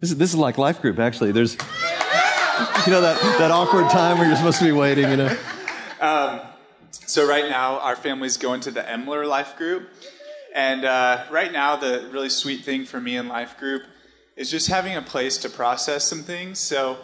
This 0.00 0.10
is, 0.10 0.16
this 0.16 0.30
is 0.30 0.36
like 0.36 0.58
life 0.58 0.80
group, 0.80 0.98
actually. 0.98 1.30
There's 1.30 1.54
you 1.54 2.92
know 2.92 3.00
that, 3.00 3.20
that 3.38 3.50
awkward 3.50 3.88
time 3.90 4.18
where 4.18 4.26
you're 4.26 4.36
supposed 4.36 4.58
to 4.58 4.64
be 4.64 4.72
waiting, 4.72 5.10
you 5.10 5.16
know? 5.16 5.36
Um, 6.02 6.40
so 6.90 7.28
right 7.28 7.48
now, 7.48 7.78
our 7.78 7.94
family's 7.94 8.36
going 8.36 8.60
to 8.62 8.72
the 8.72 8.82
Emler 8.82 9.24
Life 9.24 9.56
Group. 9.56 9.88
And 10.52 10.84
uh, 10.84 11.24
right 11.30 11.52
now, 11.52 11.76
the 11.76 12.08
really 12.12 12.28
sweet 12.28 12.64
thing 12.64 12.84
for 12.86 13.00
me 13.00 13.16
in 13.16 13.28
Life 13.28 13.56
Group 13.56 13.84
is 14.34 14.50
just 14.50 14.66
having 14.66 14.96
a 14.96 15.02
place 15.02 15.38
to 15.38 15.48
process 15.48 16.04
some 16.04 16.24
things. 16.24 16.58
So 16.58 16.98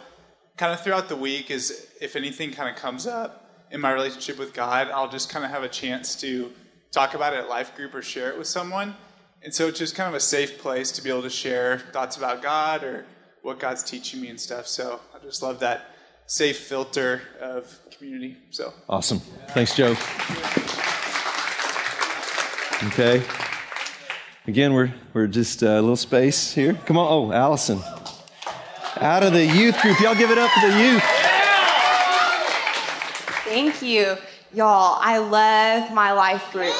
kind 0.57 0.73
of 0.73 0.83
throughout 0.83 1.07
the 1.07 1.15
week 1.15 1.49
is 1.49 1.87
if 2.01 2.17
anything 2.17 2.51
kind 2.51 2.69
of 2.69 2.75
comes 2.75 3.07
up 3.07 3.49
in 3.71 3.79
my 3.79 3.93
relationship 3.93 4.37
with 4.37 4.53
God, 4.53 4.89
I'll 4.89 5.09
just 5.09 5.29
kind 5.29 5.45
of 5.45 5.51
have 5.51 5.63
a 5.63 5.69
chance 5.69 6.17
to 6.17 6.51
talk 6.91 7.13
about 7.13 7.31
it 7.31 7.39
at 7.39 7.47
Life 7.47 7.77
Group 7.77 7.95
or 7.95 8.01
share 8.01 8.29
it 8.29 8.37
with 8.37 8.47
someone. 8.47 8.95
And 9.41 9.53
so 9.53 9.69
it's 9.69 9.79
just 9.79 9.95
kind 9.95 10.09
of 10.09 10.15
a 10.15 10.19
safe 10.19 10.57
place 10.57 10.91
to 10.91 11.01
be 11.01 11.09
able 11.09 11.21
to 11.21 11.29
share 11.29 11.79
thoughts 11.93 12.17
about 12.17 12.41
God 12.41 12.83
or 12.83 13.05
what 13.43 13.59
God's 13.59 13.81
teaching 13.81 14.19
me 14.19 14.27
and 14.27 14.37
stuff. 14.37 14.67
So 14.67 14.99
I 15.15 15.23
just 15.23 15.41
love 15.41 15.61
that 15.61 15.95
safe 16.29 16.59
filter 16.59 17.23
of 17.41 17.79
community. 17.97 18.37
So 18.51 18.71
awesome. 18.87 19.19
Thanks, 19.49 19.75
Joe. 19.75 19.95
Okay. 22.87 23.23
Again, 24.47 24.73
we're 24.73 24.93
we're 25.13 25.27
just 25.27 25.63
uh, 25.63 25.67
a 25.67 25.81
little 25.81 25.95
space 25.95 26.53
here. 26.53 26.75
Come 26.85 26.97
on. 26.97 27.07
Oh, 27.09 27.33
Allison. 27.33 27.81
Out 28.97 29.23
of 29.23 29.33
the 29.33 29.45
youth 29.45 29.81
group. 29.81 29.99
Y'all 29.99 30.15
give 30.15 30.29
it 30.29 30.37
up 30.37 30.51
for 30.51 30.67
the 30.67 30.79
youth. 30.79 31.03
Thank 33.45 33.81
you. 33.81 34.15
Y'all, 34.53 34.97
I 35.01 35.17
love 35.17 35.93
my 35.93 36.11
life 36.11 36.51
group. 36.51 36.73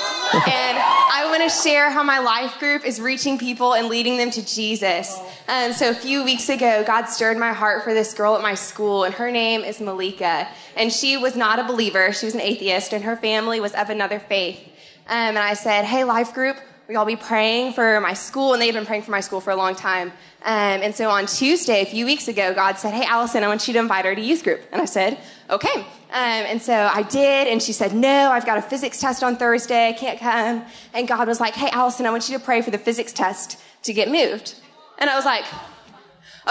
and 0.47 0.98
I 1.11 1.25
want 1.25 1.41
to 1.41 1.49
share 1.49 1.89
how 1.89 2.03
my 2.03 2.19
life 2.19 2.59
group 2.59 2.85
is 2.85 3.01
reaching 3.01 3.39
people 3.39 3.73
and 3.73 3.87
leading 3.87 4.17
them 4.17 4.29
to 4.29 4.45
Jesus. 4.45 5.19
Um, 5.47 5.73
so 5.73 5.89
a 5.89 5.93
few 5.95 6.23
weeks 6.23 6.49
ago, 6.49 6.83
God 6.85 7.05
stirred 7.05 7.35
my 7.35 7.51
heart 7.51 7.83
for 7.83 7.95
this 7.95 8.13
girl 8.13 8.35
at 8.35 8.43
my 8.43 8.53
school, 8.53 9.05
and 9.05 9.15
her 9.15 9.31
name 9.31 9.63
is 9.63 9.81
Malika. 9.81 10.47
And 10.75 10.93
she 10.93 11.17
was 11.17 11.35
not 11.35 11.57
a 11.57 11.63
believer, 11.63 12.13
she 12.13 12.27
was 12.27 12.35
an 12.35 12.41
atheist, 12.41 12.93
and 12.93 13.03
her 13.03 13.15
family 13.17 13.59
was 13.59 13.73
of 13.73 13.89
another 13.89 14.19
faith. 14.19 14.59
Um, 15.07 15.29
and 15.29 15.39
I 15.39 15.55
said, 15.55 15.83
Hey, 15.83 16.03
life 16.03 16.35
group, 16.35 16.57
we 16.87 16.95
all 16.95 17.05
be 17.05 17.15
praying 17.15 17.73
for 17.73 17.99
my 18.01 18.13
school, 18.13 18.53
and 18.53 18.61
they've 18.61 18.71
been 18.71 18.85
praying 18.85 19.01
for 19.01 19.11
my 19.11 19.21
school 19.21 19.41
for 19.41 19.49
a 19.49 19.55
long 19.55 19.73
time. 19.73 20.09
Um, 20.43 20.83
and 20.83 20.93
so 20.93 21.09
on 21.09 21.25
Tuesday, 21.25 21.81
a 21.81 21.87
few 21.87 22.05
weeks 22.05 22.27
ago, 22.27 22.53
God 22.53 22.77
said, 22.77 22.93
Hey, 22.93 23.05
Allison, 23.05 23.43
I 23.43 23.47
want 23.47 23.67
you 23.67 23.73
to 23.73 23.79
invite 23.79 24.05
her 24.05 24.13
to 24.13 24.21
youth 24.21 24.43
group. 24.43 24.61
And 24.71 24.79
I 24.79 24.85
said, 24.85 25.17
Okay. 25.49 25.87
Um, 26.11 26.15
and 26.17 26.61
so 26.61 26.73
I 26.73 27.03
did, 27.03 27.47
and 27.47 27.61
she 27.61 27.71
said, 27.71 27.93
No, 27.93 28.31
I've 28.31 28.45
got 28.45 28.57
a 28.57 28.61
physics 28.63 28.99
test 28.99 29.23
on 29.23 29.37
Thursday, 29.37 29.89
I 29.89 29.93
can't 29.93 30.19
come. 30.19 30.65
And 30.93 31.07
God 31.07 31.27
was 31.27 31.39
like, 31.39 31.53
Hey, 31.53 31.69
Allison, 31.69 32.07
I 32.07 32.09
want 32.09 32.27
you 32.29 32.37
to 32.37 32.43
pray 32.43 32.61
for 32.61 32.71
the 32.71 32.79
physics 32.79 33.13
test 33.13 33.59
to 33.83 33.93
get 33.93 34.09
moved. 34.09 34.55
And 34.97 35.09
I 35.09 35.15
was 35.15 35.25
like, 35.25 35.45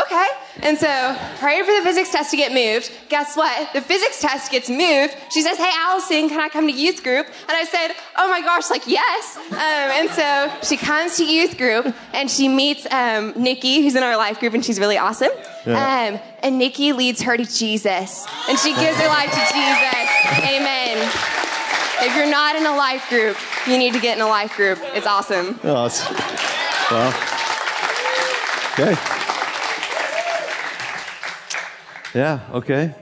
okay. 0.03 0.27
And 0.63 0.77
so 0.77 1.17
prayed 1.39 1.65
for 1.65 1.73
the 1.73 1.83
physics 1.83 2.11
test 2.11 2.31
to 2.33 2.37
get 2.37 2.53
moved. 2.53 2.91
Guess 3.09 3.37
what? 3.37 3.73
The 3.73 3.81
physics 3.81 4.21
test 4.21 4.51
gets 4.51 4.69
moved. 4.69 5.17
She 5.31 5.43
says, 5.43 5.57
hey, 5.57 5.71
Allison, 5.73 6.29
can 6.29 6.41
I 6.41 6.49
come 6.49 6.67
to 6.67 6.73
youth 6.73 7.03
group? 7.03 7.27
And 7.27 7.51
I 7.51 7.65
said, 7.65 7.95
oh 8.17 8.29
my 8.29 8.41
gosh, 8.41 8.71
like, 8.71 8.87
yes. 8.87 9.37
Um, 9.37 9.59
and 9.59 10.11
so 10.11 10.53
she 10.63 10.77
comes 10.77 11.17
to 11.19 11.25
youth 11.25 11.57
group 11.57 11.95
and 12.13 12.31
she 12.31 12.49
meets 12.49 12.87
um, 12.91 13.33
Nikki, 13.37 13.83
who's 13.83 13.95
in 13.95 14.03
our 14.03 14.17
life 14.17 14.41
group, 14.41 14.55
and 14.55 14.65
she's 14.65 14.81
really 14.81 14.99
awesome. 14.99 15.31
Yeah. 15.67 16.13
Um, 16.15 16.21
and 16.43 16.59
Nikki 16.59 16.93
leads 16.93 17.23
her 17.23 17.37
to 17.37 17.45
Jesus. 17.45 18.27
And 18.49 18.59
she 18.59 18.75
gives 18.75 18.99
her 18.99 19.09
life 19.09 19.31
to 19.31 19.41
Jesus. 19.53 20.09
Amen. 20.45 21.09
If 22.01 22.15
you're 22.17 22.31
not 22.31 22.57
in 22.57 22.65
a 22.65 22.77
life 22.77 23.09
group, 23.09 23.37
you 23.67 23.77
need 23.77 23.93
to 23.95 24.01
get 24.01 24.17
in 24.17 24.23
a 24.23 24.29
life 24.29 24.57
group. 24.57 24.79
It's 24.95 25.07
awesome. 25.07 25.59
Awesome. 25.65 26.17
Well, 26.91 27.09
okay. 28.73 29.28
Yeah, 32.15 32.41
okay. 32.53 32.95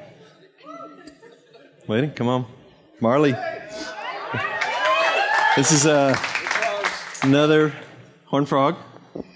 Waiting, 1.86 2.10
come 2.10 2.26
on. 2.26 2.46
Marley. 3.00 3.36
This 5.54 5.70
is 5.70 5.86
uh, 5.86 6.16
another 7.22 7.72
horn 8.24 8.46
frog. 8.46 8.76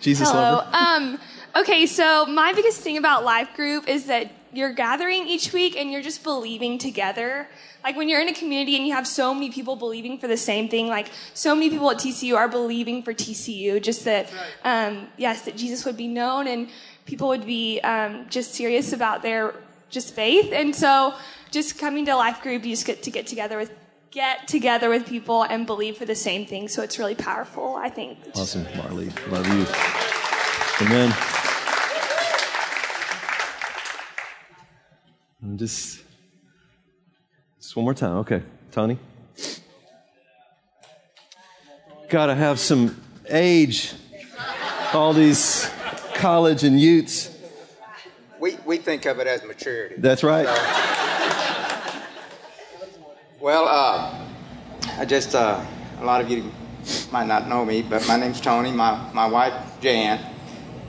Jesus 0.01 0.29
Hello. 0.29 0.57
lover. 0.57 0.71
Um, 0.73 1.19
okay, 1.57 1.87
so 1.87 2.27
my 2.27 2.53
biggest 2.53 2.81
thing 2.81 2.99
about 2.99 3.25
life 3.25 3.55
group 3.55 3.89
is 3.89 4.07
that 4.07 4.33
you're 4.53 4.73
gathering 4.73 5.29
each 5.29 5.53
week 5.53 5.77
and 5.77 5.93
you're 5.93 6.03
just 6.03 6.25
believing 6.25 6.77
together. 6.77 7.47
Like 7.85 7.97
when 7.97 8.09
you're 8.09 8.21
in 8.21 8.29
a 8.29 8.35
community 8.35 8.77
and 8.77 8.87
you 8.87 8.93
have 8.95 9.07
so 9.07 9.33
many 9.33 9.51
people 9.51 9.77
believing 9.77 10.19
for 10.19 10.27
the 10.27 10.37
same 10.37 10.69
thing, 10.69 10.89
like 10.89 11.09
so 11.33 11.55
many 11.55 11.71
people 11.71 11.91
at 11.91 11.99
TCU 11.99 12.37
are 12.37 12.49
believing 12.49 13.03
for 13.03 13.15
TCU, 13.15 13.81
just 13.81 14.05
that, 14.05 14.31
um, 14.65 15.07
yes, 15.17 15.43
that 15.43 15.57
Jesus 15.57 15.85
would 15.85 15.97
be 15.97 16.09
known 16.09 16.49
and 16.49 16.69
people 17.11 17.27
would 17.27 17.45
be 17.45 17.81
um, 17.81 18.25
just 18.31 18.55
serious 18.55 18.93
about 18.93 19.21
their 19.21 19.53
just 19.89 20.15
faith. 20.15 20.53
And 20.53 20.75
so 20.75 21.13
just 21.51 21.77
coming 21.77 22.07
to 22.07 22.15
life 22.15 22.41
group, 22.41 22.65
you 22.65 22.71
just 22.71 22.87
get 22.87 23.03
to 23.03 23.11
get 23.11 23.27
together 23.27 23.59
with 23.59 23.73
get 24.13 24.47
together 24.47 24.89
with 24.89 25.09
people 25.09 25.43
and 25.43 25.67
believe 25.67 25.97
for 25.97 26.05
the 26.05 26.15
same 26.15 26.47
thing. 26.47 26.69
So 26.69 26.83
it's 26.83 27.01
really 27.01 27.17
powerful, 27.17 27.75
I 27.75 27.89
think. 27.89 28.19
Awesome, 28.37 28.65
Marley. 28.77 29.11
Love 29.29 29.47
you. 29.49 29.67
Amen. 30.87 31.13
Just, 35.57 36.03
just 37.61 37.75
one 37.75 37.85
more 37.85 37.95
time. 37.95 38.19
Okay, 38.19 38.43
Tony. 38.71 38.99
Got 42.09 42.27
to 42.27 42.35
have 42.37 42.61
some 42.61 43.01
age. 43.29 43.95
All 44.93 45.13
these 45.13 45.71
college 46.21 46.65
and 46.65 46.79
youths. 46.79 47.35
We, 48.39 48.57
we 48.67 48.77
think 48.77 49.07
of 49.07 49.19
it 49.19 49.27
as 49.27 49.43
maturity. 49.43 49.95
That's 49.99 50.23
right. 50.23 50.47
So, 50.47 50.55
well, 53.41 53.67
uh, 53.67 54.27
I 54.99 55.05
just, 55.07 55.35
uh, 55.35 55.65
a 55.99 56.05
lot 56.05 56.21
of 56.21 56.31
you 56.31 56.53
might 57.11 57.27
not 57.27 57.49
know 57.49 57.65
me, 57.65 57.83
but 57.83 58.07
my 58.07 58.17
name's 58.17 58.41
Tony, 58.41 58.71
my, 58.71 59.11
my 59.15 59.27
wife, 59.27 59.55
Jan, 59.81 60.21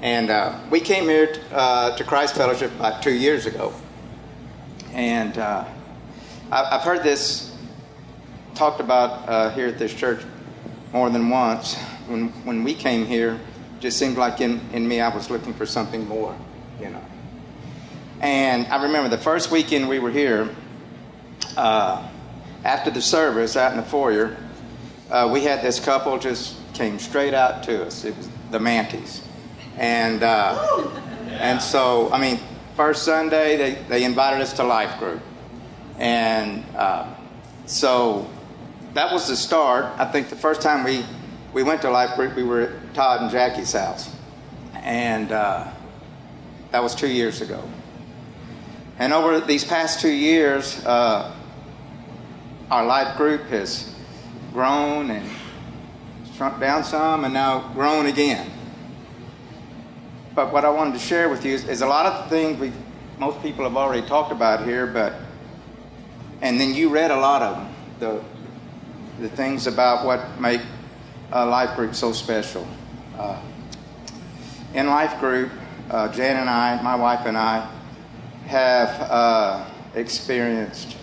and 0.02 0.30
uh, 0.30 0.60
we 0.70 0.80
came 0.80 1.06
here 1.06 1.34
t- 1.34 1.42
uh, 1.52 1.96
to 1.96 2.04
Christ 2.04 2.36
Fellowship 2.36 2.74
about 2.76 3.02
two 3.02 3.14
years 3.14 3.46
ago. 3.46 3.74
And 4.94 5.38
uh, 5.38 5.66
I, 6.52 6.66
have 6.72 6.82
heard 6.82 7.04
this 7.04 7.56
talked 8.56 8.82
about 8.82 9.30
uh, 9.30 9.50
here 9.52 9.68
at 9.68 9.80
this 9.80 9.94
church 9.94 10.22
more 10.92 11.10
than 11.10 11.30
once. 11.30 11.76
When, 12.08 12.30
when 12.46 12.64
we 12.64 12.74
came 12.74 13.06
here, 13.06 13.40
just 13.82 13.98
seemed 13.98 14.18
like 14.18 14.40
in, 14.40 14.62
in 14.72 14.88
me 14.88 15.02
I 15.02 15.14
was 15.14 15.30
looking 15.30 15.54
for 15.54 15.66
something 15.66 16.08
more, 16.08 16.38
you 16.80 16.90
know. 16.90 17.04
And 18.22 18.68
I 18.68 18.84
remember 18.84 19.10
the 19.10 19.22
first 19.22 19.52
weekend 19.52 19.90
we 19.90 20.00
were 20.00 20.12
here, 20.12 20.50
uh, 21.58 22.08
after 22.64 22.92
the 22.92 23.02
service 23.02 23.58
out 23.58 23.72
in 23.72 23.78
the 23.78 23.84
foyer, 23.84 24.38
uh, 25.10 25.30
we 25.34 25.42
had 25.42 25.64
this 25.64 25.80
couple 25.80 26.18
just 26.20 26.56
came 26.74 27.00
straight 27.00 27.34
out 27.34 27.64
to 27.64 27.84
us. 27.86 28.06
It 28.06 28.16
was 28.16 28.30
the 28.52 28.60
Manties. 28.60 29.22
And, 29.78 30.22
uh, 30.22 30.92
and 31.32 31.60
so, 31.60 32.12
I 32.14 32.22
mean, 32.22 32.40
first 32.76 33.04
Sunday, 33.04 33.58
they, 33.58 33.82
they 33.90 34.04
invited 34.04 34.42
us 34.42 34.54
to 34.54 34.64
life 34.64 35.00
group. 35.00 35.22
And 35.98 36.64
uh, 36.76 37.12
so 37.66 38.30
that 38.94 39.12
was 39.12 39.28
the 39.28 39.36
start. 39.36 39.86
I 39.98 40.06
think 40.06 40.30
the 40.30 40.36
first 40.36 40.62
time 40.62 40.84
we, 40.84 41.04
we 41.54 41.64
went 41.64 41.82
to 41.82 41.90
life 41.90 42.16
group, 42.16 42.36
we 42.36 42.44
were 42.44 42.62
at 42.62 42.94
Todd 42.94 43.22
and 43.22 43.32
Jackie's 43.32 43.74
house. 43.74 44.14
And 44.76 45.32
uh, 45.32 45.72
that 46.72 46.82
was 46.82 46.96
two 46.96 47.12
years 47.12 47.42
ago. 47.42 47.64
And 48.98 49.14
over 49.14 49.40
these 49.42 49.66
past 49.66 50.00
two 50.00 50.12
years, 50.12 50.84
uh, 50.86 51.36
our 52.70 52.86
life 52.86 53.18
group 53.18 53.42
has 53.48 53.94
grown 54.54 55.12
and 55.12 55.30
shrunk 56.36 56.60
down 56.60 56.84
some 56.84 57.26
and 57.26 57.34
now 57.34 57.72
grown 57.74 58.06
again. 58.06 58.50
But 60.34 60.54
what 60.54 60.64
I 60.64 60.70
wanted 60.70 60.94
to 60.94 61.00
share 61.00 61.30
with 61.30 61.46
you 61.46 61.54
is, 61.54 61.68
is 61.68 61.82
a 61.82 61.88
lot 61.88 62.06
of 62.06 62.24
the 62.24 62.30
things 62.30 62.60
we 62.60 62.72
most 63.20 63.42
people 63.44 63.66
have 63.66 63.78
already 63.78 64.08
talked 64.08 64.32
about 64.32 64.66
here, 64.66 64.88
but 64.88 65.14
and 66.42 66.60
then 66.60 66.74
you 66.74 66.90
read 66.90 67.12
a 67.12 67.20
lot 67.20 67.42
of 67.42 67.58
them, 67.58 67.76
the 68.00 68.24
the 69.22 69.30
things 69.30 69.68
about 69.68 70.06
what 70.06 70.40
make 70.40 70.62
a 71.32 71.46
life 71.46 71.76
group 71.76 71.96
so 71.96 72.12
special. 72.12 72.68
Uh, 73.18 73.42
in 74.74 74.88
life 74.88 75.20
group, 75.20 75.52
uh, 75.90 76.12
Jan 76.12 76.38
and 76.38 76.50
I, 76.50 76.82
my 76.82 76.96
wife 76.96 77.26
and 77.26 77.38
I, 77.38 77.70
have 78.48 78.90
uh, 79.10 79.66
experienced 79.96 80.98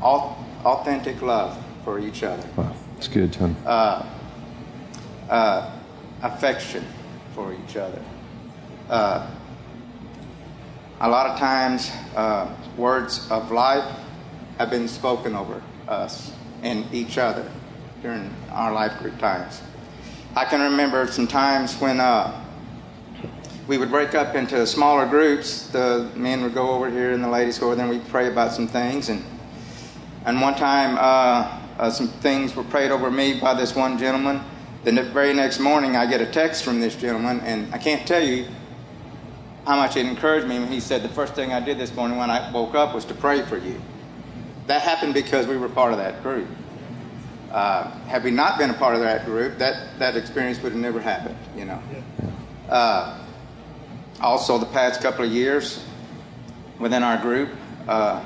authentic 0.00 1.22
love 1.22 1.56
for 1.84 1.98
each 1.98 2.22
other. 2.22 2.46
Wow, 2.56 2.74
that's 2.94 3.08
good, 3.08 3.32
Tony. 3.32 3.54
Uh, 3.64 4.04
uh, 5.28 5.70
affection 6.22 6.84
for 7.34 7.52
each 7.52 7.76
other. 7.76 8.02
Uh, 8.88 9.28
a 11.00 11.08
lot 11.08 11.26
of 11.26 11.38
times, 11.38 11.90
uh, 12.14 12.54
words 12.76 13.28
of 13.30 13.50
life 13.50 13.98
have 14.58 14.70
been 14.70 14.86
spoken 14.86 15.34
over 15.34 15.62
us 15.88 16.32
and 16.62 16.92
each 16.94 17.18
other 17.18 17.50
during 18.02 18.34
our 18.50 18.72
life 18.72 18.98
group 18.98 19.16
times. 19.18 19.62
I 20.34 20.44
can 20.44 20.60
remember 20.60 21.06
some 21.06 21.28
times 21.28 21.76
when 21.76 22.00
uh, 22.00 22.44
we 23.68 23.78
would 23.78 23.90
break 23.90 24.14
up 24.14 24.34
into 24.34 24.66
smaller 24.66 25.06
groups. 25.06 25.68
The 25.68 26.10
men 26.16 26.42
would 26.42 26.52
go 26.52 26.70
over 26.70 26.90
here 26.90 27.12
and 27.12 27.22
the 27.22 27.28
ladies 27.28 27.58
go 27.58 27.66
over 27.66 27.76
there, 27.76 27.86
and 27.86 27.94
we'd 27.96 28.08
pray 28.08 28.28
about 28.28 28.52
some 28.52 28.66
things. 28.66 29.08
And, 29.08 29.24
and 30.24 30.40
one 30.40 30.56
time, 30.56 30.96
uh, 30.98 31.60
uh, 31.78 31.90
some 31.90 32.08
things 32.08 32.56
were 32.56 32.64
prayed 32.64 32.90
over 32.90 33.10
me 33.10 33.38
by 33.38 33.54
this 33.54 33.76
one 33.76 33.98
gentleman. 33.98 34.42
The 34.84 34.90
very 35.04 35.32
next 35.32 35.60
morning, 35.60 35.94
I 35.96 36.06
get 36.06 36.20
a 36.20 36.26
text 36.26 36.64
from 36.64 36.80
this 36.80 36.96
gentleman, 36.96 37.40
and 37.40 37.72
I 37.72 37.78
can't 37.78 38.06
tell 38.06 38.22
you 38.22 38.48
how 39.64 39.76
much 39.76 39.96
it 39.96 40.06
encouraged 40.06 40.48
me 40.48 40.58
when 40.58 40.68
he 40.68 40.80
said, 40.80 41.02
The 41.02 41.08
first 41.08 41.34
thing 41.34 41.52
I 41.52 41.60
did 41.60 41.78
this 41.78 41.94
morning 41.94 42.18
when 42.18 42.30
I 42.30 42.50
woke 42.50 42.74
up 42.74 42.96
was 42.96 43.04
to 43.04 43.14
pray 43.14 43.42
for 43.42 43.58
you. 43.58 43.80
That 44.66 44.82
happened 44.82 45.14
because 45.14 45.46
we 45.46 45.56
were 45.56 45.68
part 45.68 45.92
of 45.92 45.98
that 45.98 46.20
group. 46.22 46.48
Uh, 47.52 47.90
had 48.06 48.24
we 48.24 48.30
not 48.30 48.58
been 48.58 48.70
a 48.70 48.74
part 48.74 48.94
of 48.94 49.02
that 49.02 49.26
group, 49.26 49.58
that, 49.58 49.98
that 49.98 50.16
experience 50.16 50.60
would 50.62 50.72
have 50.72 50.80
never 50.80 50.98
happened, 50.98 51.36
you 51.54 51.66
know. 51.66 51.82
Uh, 52.68 53.18
also, 54.20 54.56
the 54.56 54.66
past 54.66 55.02
couple 55.02 55.24
of 55.24 55.30
years 55.30 55.84
within 56.78 57.02
our 57.02 57.20
group, 57.20 57.50
uh, 57.88 58.24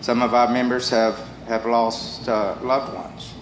some 0.00 0.22
of 0.22 0.34
our 0.34 0.52
members 0.52 0.90
have, 0.90 1.16
have 1.46 1.66
lost 1.66 2.28
uh, 2.28 2.56
loved 2.62 2.92
ones. 2.92 3.32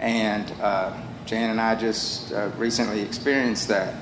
And 0.00 0.50
uh, 0.60 0.92
Jan 1.26 1.50
and 1.50 1.60
I 1.60 1.76
just 1.76 2.32
uh, 2.32 2.50
recently 2.56 3.00
experienced 3.00 3.68
that. 3.68 3.94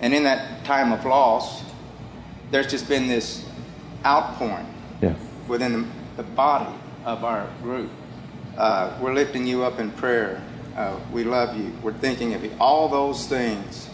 And 0.00 0.14
in 0.14 0.22
that 0.22 0.64
time 0.64 0.92
of 0.92 1.04
loss, 1.04 1.64
there's 2.52 2.68
just 2.68 2.88
been 2.88 3.08
this 3.08 3.44
outpouring 4.04 4.72
Yeah. 5.02 5.14
within 5.48 5.72
the, 5.72 5.88
the 6.18 6.22
body 6.22 6.72
of 7.04 7.24
our 7.24 7.48
group. 7.62 7.90
Uh, 8.56 8.96
we're 9.00 9.14
lifting 9.14 9.46
you 9.46 9.62
up 9.64 9.78
in 9.78 9.90
prayer. 9.92 10.42
Uh, 10.76 10.98
we 11.12 11.24
love 11.24 11.56
you. 11.56 11.72
We're 11.82 11.92
thinking 11.92 12.34
of 12.34 12.44
you. 12.44 12.52
All 12.60 12.88
those 12.88 13.26
things 13.26 13.88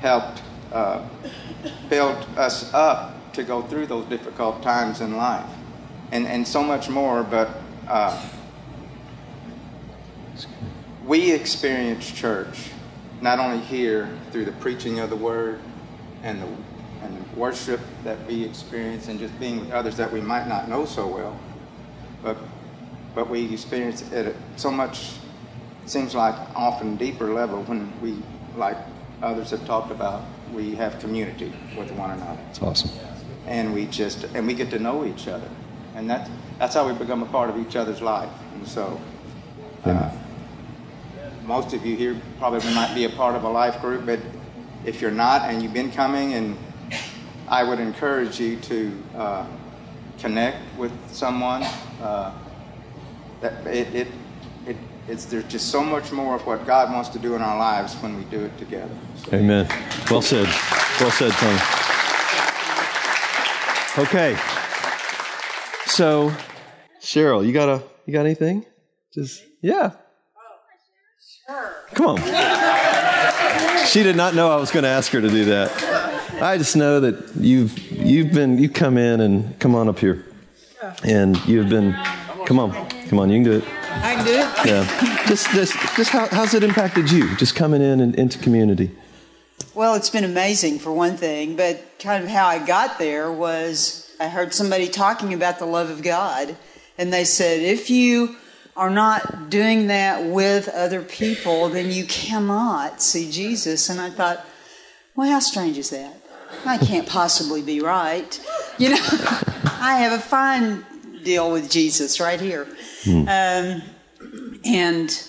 helped 0.00 0.42
uh, 0.72 1.06
build 1.88 2.16
us 2.36 2.72
up 2.74 3.32
to 3.34 3.42
go 3.42 3.62
through 3.62 3.86
those 3.86 4.04
difficult 4.06 4.62
times 4.62 5.00
in 5.00 5.16
life, 5.16 5.48
and 6.12 6.26
and 6.26 6.46
so 6.46 6.62
much 6.62 6.88
more. 6.88 7.22
But 7.22 7.50
uh, 7.88 8.28
we 11.04 11.32
experience 11.32 12.10
church 12.10 12.70
not 13.20 13.38
only 13.38 13.60
here 13.60 14.08
through 14.30 14.44
the 14.44 14.52
preaching 14.52 14.98
of 15.00 15.10
the 15.10 15.16
word 15.16 15.60
and 16.22 16.42
the 16.42 16.48
and 17.02 17.16
the 17.18 17.38
worship 17.38 17.80
that 18.02 18.24
we 18.26 18.44
experience 18.44 19.08
and 19.08 19.18
just 19.18 19.38
being 19.38 19.60
with 19.60 19.70
others 19.72 19.96
that 19.96 20.10
we 20.10 20.20
might 20.20 20.48
not 20.48 20.68
know 20.68 20.86
so 20.86 21.06
well, 21.06 21.38
but 22.22 22.36
but 23.14 23.28
we 23.28 23.52
experience 23.52 24.02
it 24.02 24.26
at 24.26 24.34
so 24.56 24.70
much 24.70 25.12
seems 25.86 26.14
like 26.14 26.34
often 26.56 26.96
deeper 26.96 27.32
level 27.32 27.62
when 27.64 27.92
we 28.00 28.16
like 28.56 28.76
others 29.22 29.50
have 29.50 29.64
talked 29.66 29.90
about 29.90 30.22
we 30.52 30.74
have 30.74 30.98
community 31.00 31.52
with 31.76 31.90
one 31.92 32.10
another. 32.10 32.40
It's 32.50 32.62
awesome. 32.62 32.90
and 33.46 33.74
we 33.74 33.86
just 33.86 34.24
and 34.34 34.46
we 34.46 34.54
get 34.54 34.70
to 34.70 34.78
know 34.78 35.04
each 35.04 35.28
other. 35.28 35.48
And 35.94 36.10
that's, 36.10 36.28
that's 36.58 36.74
how 36.74 36.88
we 36.88 36.94
become 36.94 37.22
a 37.22 37.26
part 37.26 37.50
of 37.50 37.56
each 37.56 37.76
other's 37.76 38.02
life. 38.02 38.30
And 38.54 38.66
so 38.66 39.00
uh, 39.84 40.10
most 41.46 41.72
of 41.74 41.84
you 41.84 41.94
here 41.96 42.20
probably 42.38 42.72
might 42.74 42.94
be 42.94 43.04
a 43.04 43.10
part 43.10 43.34
of 43.34 43.44
a 43.44 43.48
life 43.48 43.80
group 43.80 44.06
but 44.06 44.18
if 44.84 45.00
you're 45.00 45.10
not 45.10 45.42
and 45.42 45.62
you've 45.62 45.74
been 45.74 45.92
coming 45.92 46.34
and 46.34 46.56
i 47.48 47.62
would 47.62 47.78
encourage 47.78 48.40
you 48.40 48.56
to 48.56 48.96
uh, 49.14 49.46
connect 50.18 50.56
with 50.78 50.92
someone 51.10 51.62
uh, 52.00 52.32
that 53.44 53.66
it, 53.66 53.94
it, 53.94 54.08
it 54.66 54.76
it's 55.06 55.26
there's 55.26 55.44
just 55.44 55.68
so 55.68 55.82
much 55.82 56.12
more 56.12 56.34
of 56.34 56.46
what 56.46 56.66
god 56.66 56.90
wants 56.90 57.10
to 57.10 57.18
do 57.18 57.34
in 57.34 57.42
our 57.42 57.58
lives 57.58 57.94
when 57.96 58.16
we 58.16 58.24
do 58.24 58.44
it 58.44 58.56
together 58.58 58.96
Amen. 59.32 59.66
Well 60.10 60.20
said. 60.20 60.46
Well 61.00 61.10
said, 61.10 61.32
Tony. 61.32 61.58
Okay. 63.96 64.36
So, 65.86 66.32
Cheryl, 67.00 67.46
you 67.46 67.52
got 67.52 67.68
a 67.68 67.82
you 68.06 68.12
got 68.12 68.26
anything? 68.26 68.66
Just 69.14 69.42
yeah. 69.62 69.92
Sure. 71.46 71.74
Come 71.94 72.06
on. 72.06 73.86
She 73.86 74.02
did 74.02 74.16
not 74.16 74.34
know 74.34 74.50
I 74.50 74.56
was 74.56 74.70
going 74.70 74.82
to 74.82 74.88
ask 74.88 75.12
her 75.12 75.20
to 75.20 75.28
do 75.28 75.44
that. 75.46 76.42
I 76.42 76.58
just 76.58 76.76
know 76.76 77.00
that 77.00 77.36
you've 77.36 77.78
you've 77.90 78.32
been 78.32 78.58
you 78.58 78.68
come 78.68 78.98
in 78.98 79.20
and 79.20 79.58
come 79.58 79.74
on 79.74 79.88
up 79.88 79.98
here, 79.98 80.26
and 81.02 81.36
you've 81.46 81.68
been 81.68 81.94
come 82.46 82.58
on 82.58 82.93
come 83.14 83.20
on 83.20 83.30
you 83.30 83.36
can 83.36 83.44
do 83.44 83.58
it. 83.58 83.64
I 84.02 84.14
can 84.14 84.24
do 84.24 84.32
it. 84.32 84.66
Yeah. 84.66 85.24
Just 85.26 85.50
just 85.52 85.72
just 85.96 86.10
how, 86.10 86.28
how's 86.28 86.52
it 86.52 86.62
impacted 86.62 87.10
you? 87.10 87.34
Just 87.36 87.54
coming 87.54 87.80
in 87.80 88.00
and 88.00 88.14
into 88.16 88.38
community. 88.38 88.90
Well, 89.74 89.94
it's 89.94 90.10
been 90.10 90.24
amazing 90.24 90.80
for 90.80 90.92
one 90.92 91.16
thing, 91.16 91.56
but 91.56 91.82
kind 91.98 92.22
of 92.22 92.28
how 92.28 92.46
I 92.46 92.64
got 92.64 92.98
there 92.98 93.32
was 93.32 94.14
I 94.20 94.28
heard 94.28 94.52
somebody 94.52 94.88
talking 94.88 95.32
about 95.32 95.58
the 95.58 95.64
love 95.64 95.88
of 95.90 96.02
God, 96.02 96.56
and 96.98 97.12
they 97.12 97.24
said, 97.24 97.60
if 97.60 97.88
you 97.88 98.36
are 98.76 98.90
not 98.90 99.48
doing 99.48 99.86
that 99.86 100.24
with 100.24 100.68
other 100.68 101.00
people, 101.00 101.68
then 101.70 101.90
you 101.90 102.04
cannot 102.04 103.00
see 103.00 103.30
Jesus. 103.30 103.88
And 103.88 104.00
I 104.00 104.10
thought, 104.10 104.44
well, 105.16 105.30
how 105.30 105.38
strange 105.38 105.78
is 105.78 105.90
that? 105.90 106.20
I 106.66 106.76
can't 106.76 107.08
possibly 107.08 107.62
be 107.62 107.80
right. 107.80 108.38
You 108.78 108.90
know, 108.90 109.00
I 109.80 109.98
have 110.00 110.12
a 110.12 110.22
fine 110.22 110.84
deal 111.24 111.50
with 111.50 111.70
Jesus 111.70 112.20
right 112.20 112.40
here. 112.40 112.66
Um, 113.06 113.82
and 114.64 115.28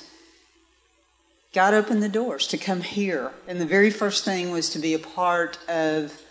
God 1.54 1.74
opened 1.74 2.04
the 2.04 2.10
doors 2.10 2.48
to 2.48 2.58
come 2.58 2.82
here. 2.82 3.32
And 3.48 3.60
the 3.60 3.66
very 3.66 3.90
first 3.90 4.26
thing 4.26 4.52
was 4.52 4.70
to 4.72 4.80
be 4.80 4.94
a 4.94 5.00
part 5.00 5.58
of 5.70 6.22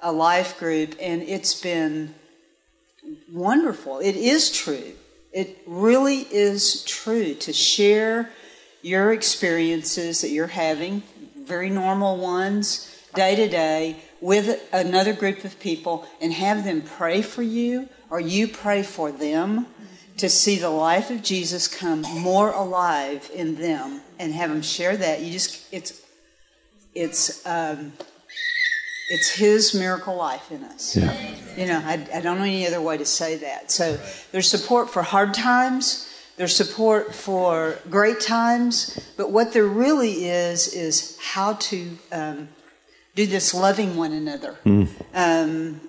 a 0.00 0.12
life 0.12 0.58
group. 0.58 0.94
And 1.00 1.22
it's 1.22 1.60
been 1.60 2.14
wonderful. 3.32 3.98
It 3.98 4.16
is 4.16 4.52
true. 4.52 4.92
It 5.32 5.58
really 5.66 6.20
is 6.30 6.84
true 6.84 7.34
to 7.34 7.52
share 7.52 8.30
your 8.82 9.12
experiences 9.12 10.20
that 10.20 10.28
you're 10.28 10.46
having, 10.46 11.02
very 11.38 11.70
normal 11.70 12.18
ones, 12.18 12.90
day 13.14 13.34
to 13.34 13.48
day, 13.48 13.96
with 14.24 14.66
another 14.72 15.12
group 15.12 15.44
of 15.44 15.60
people 15.60 16.08
and 16.18 16.32
have 16.32 16.64
them 16.64 16.80
pray 16.80 17.20
for 17.20 17.42
you 17.42 17.86
or 18.08 18.18
you 18.18 18.48
pray 18.48 18.82
for 18.82 19.12
them 19.12 19.66
to 20.16 20.30
see 20.30 20.56
the 20.56 20.70
life 20.70 21.10
of 21.10 21.22
Jesus 21.22 21.68
come 21.68 22.00
more 22.00 22.50
alive 22.50 23.30
in 23.34 23.56
them 23.56 24.00
and 24.18 24.32
have 24.32 24.48
them 24.48 24.62
share 24.62 24.96
that. 24.96 25.20
You 25.20 25.30
just, 25.30 25.70
it's, 25.70 26.00
it's, 26.94 27.46
um, 27.46 27.92
it's 29.10 29.28
His 29.28 29.74
miracle 29.74 30.16
life 30.16 30.50
in 30.50 30.64
us. 30.64 30.96
Yeah. 30.96 31.36
You 31.58 31.66
know, 31.66 31.82
I, 31.84 32.08
I 32.14 32.22
don't 32.22 32.38
know 32.38 32.44
any 32.44 32.66
other 32.66 32.80
way 32.80 32.96
to 32.96 33.04
say 33.04 33.36
that. 33.36 33.70
So 33.70 34.00
there's 34.32 34.48
support 34.48 34.88
for 34.88 35.02
hard 35.02 35.34
times, 35.34 36.10
there's 36.38 36.56
support 36.56 37.14
for 37.14 37.78
great 37.90 38.20
times, 38.20 38.98
but 39.18 39.30
what 39.30 39.52
there 39.52 39.66
really 39.66 40.24
is 40.24 40.72
is 40.72 41.18
how 41.20 41.52
to 41.54 41.98
um, 42.10 42.48
do 43.14 43.26
this 43.26 43.54
loving 43.54 43.96
one 43.96 44.12
another. 44.12 44.56
Um, 45.14 45.80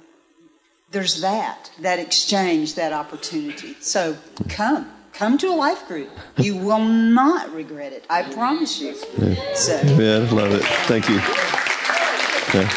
there's 0.92 1.22
that, 1.22 1.72
that 1.82 2.00
exchange, 2.00 2.76
that 2.76 2.94
opportunity. 2.94 3.76
So 3.82 4.18
come. 4.50 4.92
Come 5.14 5.38
to 5.38 5.48
a 5.48 5.56
life 5.56 5.88
group. 5.88 6.10
You 6.38 6.58
will 6.58 6.84
not 6.84 7.54
regret 7.54 7.94
it. 7.94 8.06
I 8.10 8.24
promise 8.24 8.82
you. 8.82 8.96
So. 9.56 9.80
Yeah, 9.82 10.28
love 10.32 10.52
it. 10.54 10.64
Thank 10.88 11.08
you. 11.08 11.16
Yeah. 12.54 12.70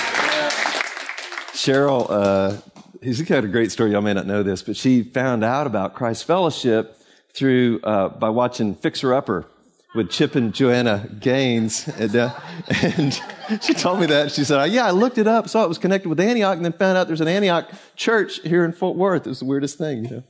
Cheryl, 1.53 2.07
uh, 2.09 2.57
she's 3.03 3.21
got 3.23 3.43
a 3.45 3.49
great 3.49 3.73
story. 3.73 3.91
Y'all 3.91 4.03
may 4.03 4.15
not 4.15 4.27
know 4.27 4.45
this, 4.45 4.63
but 4.63 4.77
she 4.77 5.03
found 5.03 5.43
out 5.43 5.67
about 5.67 5.95
Christ 5.95 6.25
Fellowship 6.25 6.97
through 7.33 7.81
uh, 7.83 8.09
by 8.09 8.31
watching 8.31 8.77
Fixer 8.77 9.13
Upper 9.13 9.45
with 9.95 10.11
Chip 10.11 10.35
and 10.35 10.53
Joanna 10.55 11.09
Gaines, 11.19 11.89
and, 11.89 12.15
uh, 12.15 12.35
and 12.83 13.19
she 13.63 13.73
told 13.75 14.01
me 14.01 14.07
that. 14.07 14.31
She 14.33 14.45
said, 14.45 14.71
"Yeah, 14.71 14.87
I 14.87 14.91
looked 14.91 15.19
it 15.19 15.27
up, 15.27 15.49
saw 15.49 15.65
it 15.65 15.69
was 15.69 15.79
connected 15.79 16.09
with 16.09 16.21
Antioch, 16.21 16.57
and 16.57 16.65
then 16.65 16.73
found 16.73 16.99
out 16.99 17.07
there's 17.07 17.21
an 17.23 17.29
Antioch 17.29 17.71
church 17.97 18.41
here 18.43 18.65
in 18.65 18.73
Fort 18.73 18.97
Worth. 18.97 19.27
It 19.27 19.31
was 19.31 19.39
the 19.41 19.47
weirdest 19.47 19.79
thing, 19.79 20.05
you 20.05 20.11
know." 20.11 20.23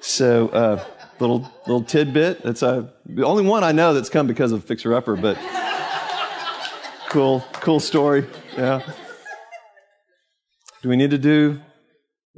So, 0.00 0.48
uh, 0.48 0.84
little 1.20 1.50
little 1.66 1.82
tidbit. 1.84 2.42
That's 2.42 2.62
uh, 2.62 2.88
the 3.04 3.24
only 3.24 3.44
one 3.44 3.62
I 3.64 3.72
know 3.72 3.92
that's 3.92 4.08
come 4.08 4.26
because 4.26 4.52
of 4.52 4.64
Fixer 4.64 4.94
Upper, 4.94 5.16
but 5.16 5.36
cool, 7.08 7.44
cool 7.54 7.80
story. 7.80 8.26
Yeah. 8.56 8.80
Do 10.82 10.88
we 10.88 10.96
need 10.96 11.10
to 11.10 11.18
do 11.18 11.60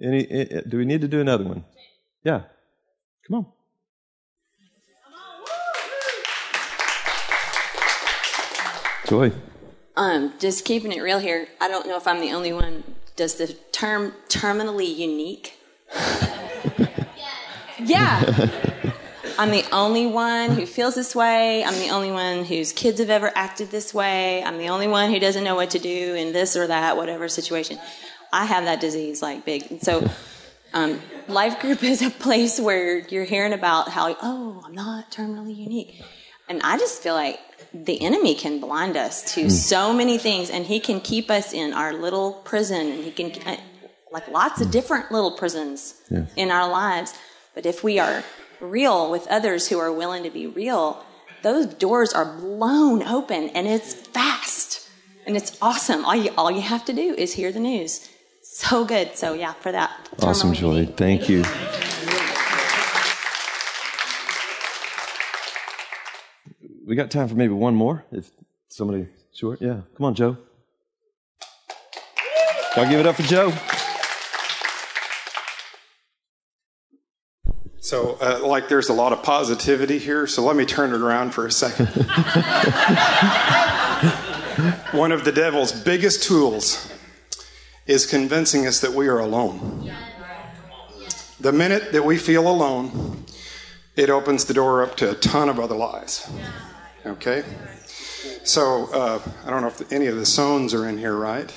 any? 0.03 0.27
eh, 0.31 0.63
Do 0.69 0.79
we 0.79 0.85
need 0.85 1.03
to 1.03 1.09
do 1.09 1.21
another 1.21 1.45
one? 1.45 1.65
Yeah. 2.25 2.43
Come 3.29 3.37
on. 3.39 3.47
Joy. 9.11 9.33
Um, 9.97 10.35
just 10.39 10.65
keeping 10.65 10.93
it 10.93 11.01
real 11.01 11.19
here. 11.19 11.49
I 11.61 11.67
don't 11.67 11.89
know 11.89 11.97
if 11.97 12.07
I'm 12.07 12.21
the 12.21 12.31
only 12.31 12.53
one. 12.53 12.85
Does 13.17 13.35
the 13.35 13.49
term 13.73 14.15
terminally 14.29 14.97
unique? 14.97 15.59
yeah. 17.81 18.23
I'm 19.37 19.51
the 19.51 19.65
only 19.73 20.07
one 20.07 20.51
who 20.51 20.65
feels 20.65 20.95
this 20.95 21.17
way. 21.17 21.65
I'm 21.65 21.75
the 21.81 21.89
only 21.89 22.13
one 22.13 22.45
whose 22.45 22.71
kids 22.71 23.01
have 23.01 23.11
ever 23.11 23.33
acted 23.35 23.73
this 23.73 23.93
way. 23.93 24.45
I'm 24.45 24.59
the 24.59 24.69
only 24.69 24.87
one 24.87 25.11
who 25.11 25.19
doesn't 25.19 25.43
know 25.43 25.57
what 25.57 25.71
to 25.71 25.81
do 25.81 26.15
in 26.15 26.33
this 26.33 26.57
or 26.57 26.69
that, 26.69 26.97
whatever 26.97 27.27
situation. 27.27 27.81
I 28.33 28.45
have 28.45 28.67
that 28.67 28.81
disease 28.81 29.23
like 29.23 29.45
big. 29.45 29.73
And 29.73 29.83
so, 29.83 30.09
um, 30.73 31.01
life 31.27 31.59
group 31.59 31.83
is 31.83 32.01
a 32.01 32.11
place 32.11 32.61
where 32.61 33.01
you're 33.09 33.25
hearing 33.25 33.55
about 33.55 33.89
how, 33.89 34.17
oh, 34.23 34.63
I'm 34.65 34.75
not 34.77 35.11
terminally 35.11 35.57
unique. 35.57 36.01
And 36.49 36.63
I 36.63 36.79
just 36.79 37.03
feel 37.03 37.15
like 37.15 37.41
the 37.73 38.01
enemy 38.03 38.35
can 38.35 38.61
blind 38.61 38.97
us 38.97 39.35
to 39.35 39.45
mm. 39.45 39.51
so 39.51 39.93
many 39.93 40.19
things 40.19 40.51
and 40.51 40.67
he 40.67 40.81
can 40.81 41.01
keep 41.01 41.31
us 41.31 41.53
in 41.53 41.73
our 41.73 41.93
little 41.93 42.33
prison 42.33 42.91
and 42.91 43.05
he 43.05 43.11
can, 43.11 43.33
uh, 43.47 43.57
like 44.11 44.29
lots 44.29 44.61
of 44.61 44.71
different 44.71 45.13
little 45.13 45.33
prisons 45.33 45.95
yeah. 46.11 46.27
in 46.37 46.51
our 46.51 46.69
lives. 46.69 47.15
But 47.55 47.67
if 47.67 47.85
we 47.85 47.99
are 47.99 48.25
real 48.61 49.11
with 49.11 49.27
others 49.29 49.69
who 49.69 49.79
are 49.79 49.93
willing 49.93 50.25
to 50.25 50.31
be 50.31 50.47
real, 50.47 51.05
those 51.43 51.67
doors 51.67 52.13
are 52.13 52.25
blown 52.25 53.03
open 53.03 53.51
and 53.51 53.67
it's 53.67 53.95
fast 53.95 54.89
and 55.27 55.37
it's 55.37 55.57
awesome. 55.63 56.05
All 56.05 56.17
you, 56.17 56.33
all 56.37 56.51
you 56.51 56.61
have 56.61 56.85
to 56.87 56.93
do 56.93 57.15
is 57.17 57.35
hear 57.35 57.53
the 57.53 57.61
news. 57.61 58.09
So 58.43 58.85
good. 58.85 59.17
So, 59.17 59.33
yeah, 59.35 59.53
for 59.55 59.73
that. 59.73 60.09
Awesome, 60.21 60.53
Joy. 60.53 60.87
Thank 60.87 61.29
you. 61.29 61.45
We 66.91 66.97
got 66.97 67.09
time 67.09 67.29
for 67.29 67.37
maybe 67.37 67.53
one 67.53 67.77
more 67.77 68.05
if 68.11 68.33
somebody, 68.67 69.07
sure. 69.33 69.57
Yeah, 69.61 69.83
come 69.97 70.07
on, 70.07 70.17
Joe. 70.17 70.37
Y'all 72.77 72.91
give 72.91 72.99
it 72.99 73.07
up 73.07 73.15
for 73.15 73.23
Joe. 73.23 73.53
So, 77.79 78.19
uh, 78.21 78.45
like, 78.45 78.69
there's 78.69 78.89
a 78.89 78.93
lot 78.93 79.13
of 79.13 79.23
positivity 79.23 80.01
here, 80.01 80.27
so 80.27 80.45
let 80.45 80.57
me 80.57 80.65
turn 80.65 80.93
it 80.93 81.01
around 81.01 81.31
for 81.31 81.47
a 81.47 81.53
second. 81.53 81.87
One 84.91 85.13
of 85.13 85.25
the 85.25 85.31
devil's 85.31 85.71
biggest 85.71 86.25
tools 86.25 86.93
is 87.87 88.05
convincing 88.05 88.67
us 88.67 88.81
that 88.81 88.95
we 88.95 89.07
are 89.07 89.21
alone. 89.21 89.93
The 91.39 91.53
minute 91.53 91.93
that 91.93 92.05
we 92.05 92.19
feel 92.19 92.49
alone, 92.49 93.27
it 93.95 94.11
opens 94.11 94.47
the 94.47 94.55
door 94.55 94.83
up 94.83 94.97
to 94.97 95.13
a 95.13 95.15
ton 95.15 95.49
of 95.49 95.61
other 95.61 95.77
lies. 95.77 96.29
Okay? 97.07 97.45
So, 98.45 98.93
uh, 98.93 99.21
I 99.47 99.51
don't 99.51 99.63
know 99.63 99.69
if 99.69 99.93
any 99.93 100.07
of 100.07 100.17
the 100.17 100.27
zones 100.27 100.75
are 100.75 100.89
in 100.89 100.99
here, 100.99 101.17
right? 101.17 101.53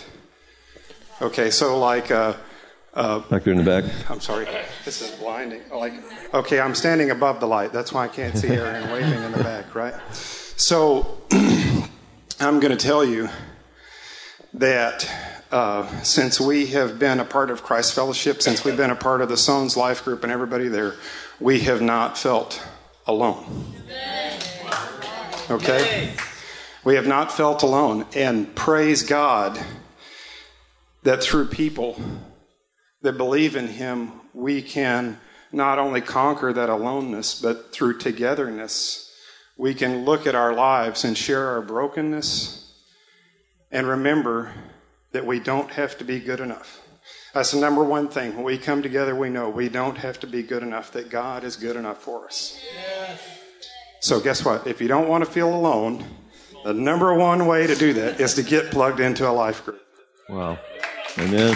Okay, 1.22 1.50
so 1.50 1.80
like, 1.80 2.12
uh, 2.12 2.34
uh, 2.94 3.20
back 3.20 3.44
there 3.44 3.54
in 3.54 3.64
the 3.64 3.64
back. 3.64 3.86
I'm 4.10 4.20
sorry. 4.20 4.48
This 4.86 5.02
is 5.02 5.10
blinding. 5.20 5.62
Like, 5.74 5.94
okay, 6.34 6.60
I'm 6.60 6.76
standing 6.76 7.10
above 7.10 7.40
the 7.40 7.48
light. 7.48 7.74
That's 7.74 7.92
why 7.92 8.06
I 8.06 8.08
can't 8.08 8.38
see 8.38 8.48
her 8.48 8.66
and 8.66 8.92
waving 8.92 9.24
in 9.24 9.32
the 9.32 9.44
back, 9.44 9.74
right? 9.74 9.96
So, 10.14 11.22
I'm 12.40 12.60
going 12.60 12.76
to 12.76 12.78
tell 12.78 13.04
you 13.04 13.30
that 14.54 15.10
uh, 15.52 15.88
since 16.04 16.40
we 16.40 16.68
have 16.68 17.00
been 17.00 17.20
a 17.20 17.26
part 17.26 17.50
of 17.50 17.64
Christ 17.64 17.94
Fellowship, 17.94 18.42
since 18.42 18.64
we've 18.64 18.78
been 18.78 18.92
a 18.92 18.96
part 18.96 19.22
of 19.22 19.30
the 19.30 19.38
Sons 19.38 19.76
Life 19.76 20.04
Group 20.04 20.24
and 20.24 20.32
everybody 20.32 20.68
there, 20.68 20.96
we 21.40 21.62
have 21.62 21.82
not 21.82 22.18
felt 22.18 22.62
alone. 23.08 23.83
Okay? 25.50 26.14
We 26.84 26.96
have 26.96 27.08
not 27.08 27.32
felt 27.32 27.64
alone. 27.64 28.06
And 28.16 28.54
praise 28.56 29.04
God 29.04 29.60
that 31.04 31.24
through 31.24 31.48
people 31.48 32.00
that 33.02 33.18
believe 33.18 33.56
in 33.56 33.68
Him, 33.68 34.12
we 34.34 34.62
can 34.62 35.20
not 35.52 35.78
only 35.80 36.02
conquer 36.02 36.52
that 36.54 36.70
aloneness, 36.70 37.40
but 37.40 37.72
through 37.72 38.00
togetherness, 38.00 39.12
we 39.58 39.74
can 39.74 40.04
look 40.06 40.26
at 40.26 40.36
our 40.36 40.54
lives 40.54 41.04
and 41.04 41.18
share 41.18 41.50
our 41.50 41.62
brokenness 41.62 42.72
and 43.72 43.88
remember 43.88 44.52
that 45.12 45.26
we 45.26 45.40
don't 45.40 45.72
have 45.72 45.98
to 46.00 46.04
be 46.04 46.20
good 46.20 46.40
enough. 46.40 46.80
That's 47.34 47.52
the 47.52 47.60
number 47.60 47.84
one 47.84 48.08
thing. 48.08 48.36
When 48.36 48.46
we 48.46 48.58
come 48.58 48.82
together, 48.82 49.16
we 49.16 49.30
know 49.30 49.50
we 49.50 49.70
don't 49.70 49.98
have 49.98 50.20
to 50.22 50.28
be 50.28 50.44
good 50.44 50.64
enough, 50.64 50.92
that 50.92 51.10
God 51.10 51.44
is 51.44 51.56
good 51.56 51.76
enough 51.76 52.02
for 52.02 52.26
us. 52.26 52.60
Yes. 52.74 53.43
So, 54.04 54.20
guess 54.20 54.44
what? 54.44 54.68
If 54.68 54.82
you 54.82 54.90
don't 54.90 55.08
want 55.08 55.24
to 55.24 55.32
feel 55.32 55.56
alone, 55.56 56.04
the 56.66 56.74
number 56.74 57.14
one 57.14 57.48
way 57.48 57.66
to 57.66 57.74
do 57.74 57.94
that 57.94 58.20
is 58.20 58.34
to 58.34 58.44
get 58.44 58.70
plugged 58.70 59.00
into 59.00 59.26
a 59.26 59.32
life 59.32 59.64
group. 59.64 59.82
Wow. 60.28 60.60
Amen. 61.18 61.56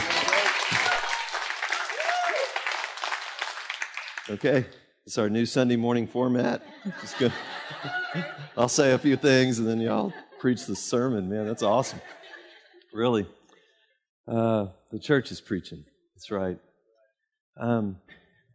Okay, 4.30 4.66
it's 5.06 5.18
our 5.18 5.30
new 5.30 5.46
Sunday 5.46 5.76
morning 5.76 6.08
format. 6.08 6.66
Just 7.02 7.18
good. 7.18 7.34
I'll 8.58 8.70
say 8.70 8.94
a 8.94 8.98
few 8.98 9.18
things 9.18 9.60
and 9.60 9.68
then 9.68 9.82
y'all 9.82 10.14
preach 10.40 10.68
the 10.68 10.76
sermon. 10.78 11.28
Man, 11.28 11.46
that's 11.48 11.64
awesome. 11.64 12.00
Really. 12.94 13.28
Uh, 14.26 14.68
the 14.94 15.00
church 15.00 15.34
is 15.34 15.42
preaching. 15.42 15.84
That's 16.16 16.32
right. 16.32 16.60
Um, 17.60 17.98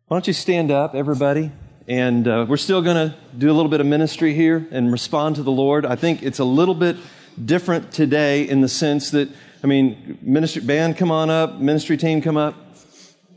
why 0.07 0.15
don't 0.15 0.27
you 0.27 0.33
stand 0.33 0.71
up, 0.71 0.95
everybody? 0.95 1.51
And 1.89 2.29
uh, 2.29 2.47
we're 2.49 2.59
still 2.59 2.81
going 2.81 3.11
to 3.11 3.17
do 3.37 3.51
a 3.51 3.55
little 3.55 3.71
bit 3.71 3.81
of 3.81 3.87
ministry 3.87 4.35
here 4.35 4.69
and 4.71 4.93
respond 4.93 5.37
to 5.37 5.43
the 5.43 5.51
Lord. 5.51 5.85
I 5.85 5.97
think 5.97 6.23
it's 6.23 6.39
a 6.39 6.45
little 6.45 6.77
bit 6.77 6.97
different 7.45 7.91
today 7.91 8.49
in 8.49 8.61
the 8.61 8.69
sense 8.69 9.11
that, 9.11 9.29
I 9.65 9.67
mean, 9.67 10.19
ministry 10.23 10.63
band, 10.63 10.97
come 10.97 11.11
on 11.11 11.29
up, 11.29 11.59
ministry 11.59 11.97
team, 11.97 12.23
come 12.23 12.37
up. 12.37 12.55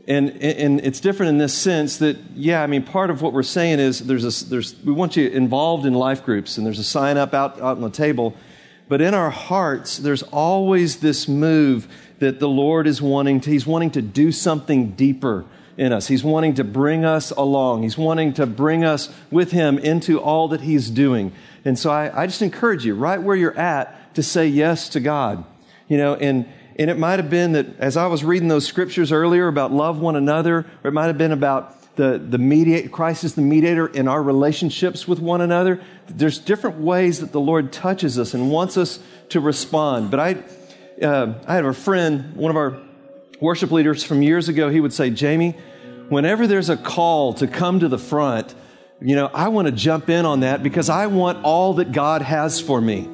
And, 0.06 0.40
and 0.40 0.80
it's 0.82 1.00
different 1.00 1.30
in 1.30 1.38
this 1.38 1.54
sense 1.54 1.96
that, 1.96 2.16
yeah, 2.36 2.62
I 2.62 2.68
mean, 2.68 2.84
part 2.84 3.10
of 3.10 3.20
what 3.20 3.32
we're 3.32 3.42
saying 3.42 3.80
is 3.80 3.98
there's 3.98 4.24
a, 4.24 4.48
there's, 4.48 4.76
we 4.84 4.92
want 4.92 5.16
you 5.16 5.26
involved 5.26 5.84
in 5.84 5.94
life 5.94 6.24
groups, 6.24 6.56
and 6.56 6.64
there's 6.64 6.78
a 6.78 6.84
sign 6.84 7.16
up 7.16 7.34
out, 7.34 7.60
out 7.60 7.76
on 7.76 7.80
the 7.80 7.90
table. 7.90 8.36
But 8.88 9.00
in 9.00 9.14
our 9.14 9.30
hearts, 9.30 9.96
there's 9.96 10.22
always 10.22 11.00
this 11.00 11.26
move 11.26 11.88
that 12.20 12.38
the 12.38 12.48
Lord 12.48 12.86
is 12.86 13.02
wanting 13.02 13.40
to, 13.40 13.50
He's 13.50 13.66
wanting 13.66 13.90
to 13.92 14.02
do 14.02 14.30
something 14.30 14.92
deeper 14.92 15.44
in 15.76 15.92
us. 15.92 16.08
He's 16.08 16.24
wanting 16.24 16.54
to 16.54 16.64
bring 16.64 17.04
us 17.04 17.30
along. 17.30 17.82
He's 17.82 17.98
wanting 17.98 18.32
to 18.34 18.46
bring 18.46 18.84
us 18.84 19.12
with 19.30 19.52
Him 19.52 19.78
into 19.78 20.20
all 20.20 20.48
that 20.48 20.62
He's 20.62 20.90
doing. 20.90 21.32
And 21.64 21.78
so 21.78 21.90
I, 21.90 22.22
I 22.22 22.26
just 22.26 22.42
encourage 22.42 22.84
you, 22.84 22.94
right 22.94 23.20
where 23.20 23.36
you're 23.36 23.58
at, 23.58 24.14
to 24.14 24.22
say 24.22 24.46
yes 24.46 24.88
to 24.90 25.00
God. 25.00 25.44
You 25.88 25.98
know, 25.98 26.14
and 26.14 26.46
and 26.78 26.90
it 26.90 26.98
might 26.98 27.18
have 27.18 27.30
been 27.30 27.52
that 27.52 27.78
as 27.78 27.96
I 27.96 28.06
was 28.06 28.22
reading 28.22 28.48
those 28.48 28.66
scriptures 28.66 29.10
earlier 29.10 29.48
about 29.48 29.72
love 29.72 29.98
one 29.98 30.14
another, 30.14 30.66
or 30.84 30.88
it 30.88 30.92
might 30.92 31.06
have 31.06 31.16
been 31.16 31.32
about 31.32 31.72
the, 31.96 32.18
the 32.18 32.36
mediator, 32.36 32.90
Christ 32.90 33.24
is 33.24 33.34
the 33.34 33.40
mediator 33.40 33.86
in 33.86 34.06
our 34.06 34.22
relationships 34.22 35.08
with 35.08 35.18
one 35.18 35.40
another. 35.40 35.80
There's 36.06 36.38
different 36.38 36.78
ways 36.78 37.20
that 37.20 37.32
the 37.32 37.40
Lord 37.40 37.72
touches 37.72 38.18
us 38.18 38.34
and 38.34 38.50
wants 38.50 38.76
us 38.76 38.98
to 39.30 39.40
respond. 39.40 40.10
But 40.10 40.20
I, 40.20 40.44
uh, 41.02 41.34
I 41.46 41.54
had 41.54 41.64
a 41.64 41.72
friend, 41.72 42.36
one 42.36 42.50
of 42.50 42.56
our 42.56 42.78
worship 43.40 43.70
leaders 43.70 44.02
from 44.02 44.22
years 44.22 44.48
ago, 44.48 44.68
he 44.68 44.80
would 44.80 44.92
say, 44.92 45.10
Jamie, 45.10 45.56
whenever 46.08 46.46
there's 46.46 46.68
a 46.68 46.76
call 46.76 47.34
to 47.34 47.46
come 47.46 47.80
to 47.80 47.88
the 47.88 47.98
front, 47.98 48.54
you 49.00 49.14
know, 49.14 49.30
I 49.34 49.48
want 49.48 49.66
to 49.66 49.72
jump 49.72 50.08
in 50.08 50.24
on 50.24 50.40
that 50.40 50.62
because 50.62 50.88
I 50.88 51.06
want 51.06 51.44
all 51.44 51.74
that 51.74 51.92
God 51.92 52.22
has 52.22 52.60
for 52.60 52.80
me. 52.80 53.04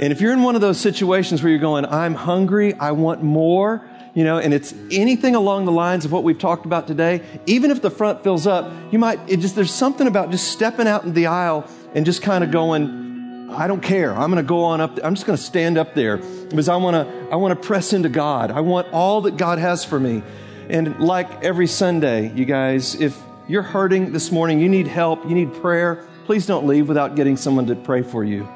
And 0.00 0.12
if 0.12 0.20
you're 0.20 0.32
in 0.32 0.42
one 0.42 0.54
of 0.54 0.60
those 0.60 0.78
situations 0.78 1.42
where 1.42 1.50
you're 1.50 1.58
going, 1.58 1.84
I'm 1.84 2.14
hungry, 2.14 2.74
I 2.74 2.92
want 2.92 3.22
more, 3.22 3.84
you 4.14 4.22
know, 4.22 4.38
and 4.38 4.54
it's 4.54 4.72
anything 4.92 5.34
along 5.34 5.64
the 5.64 5.72
lines 5.72 6.04
of 6.04 6.12
what 6.12 6.22
we've 6.22 6.38
talked 6.38 6.66
about 6.66 6.86
today, 6.86 7.20
even 7.46 7.72
if 7.72 7.82
the 7.82 7.90
front 7.90 8.22
fills 8.22 8.46
up, 8.46 8.72
you 8.92 8.98
might, 8.98 9.18
it 9.28 9.38
just, 9.38 9.56
there's 9.56 9.74
something 9.74 10.06
about 10.06 10.30
just 10.30 10.52
stepping 10.52 10.86
out 10.86 11.02
in 11.02 11.14
the 11.14 11.26
aisle 11.26 11.68
and 11.94 12.06
just 12.06 12.22
kind 12.22 12.44
of 12.44 12.52
going, 12.52 13.07
I 13.50 13.66
don't 13.66 13.82
care. 13.82 14.12
I'm 14.12 14.30
going 14.30 14.42
to 14.42 14.48
go 14.48 14.64
on 14.64 14.80
up. 14.80 14.98
I'm 15.02 15.14
just 15.14 15.26
going 15.26 15.36
to 15.36 15.42
stand 15.42 15.78
up 15.78 15.94
there 15.94 16.18
because 16.18 16.68
I 16.68 16.76
want 16.76 16.94
to, 16.94 17.30
I 17.30 17.36
want 17.36 17.60
to 17.60 17.66
press 17.66 17.92
into 17.92 18.08
God. 18.08 18.50
I 18.50 18.60
want 18.60 18.88
all 18.92 19.22
that 19.22 19.36
God 19.36 19.58
has 19.58 19.84
for 19.84 19.98
me. 19.98 20.22
And 20.68 21.00
like 21.00 21.42
every 21.42 21.66
Sunday, 21.66 22.32
you 22.34 22.44
guys, 22.44 22.94
if 22.94 23.18
you're 23.48 23.62
hurting 23.62 24.12
this 24.12 24.30
morning, 24.30 24.60
you 24.60 24.68
need 24.68 24.86
help, 24.86 25.24
you 25.24 25.34
need 25.34 25.54
prayer, 25.54 26.06
please 26.26 26.46
don't 26.46 26.66
leave 26.66 26.88
without 26.88 27.16
getting 27.16 27.36
someone 27.36 27.66
to 27.66 27.74
pray 27.74 28.02
for 28.02 28.22
you 28.22 28.46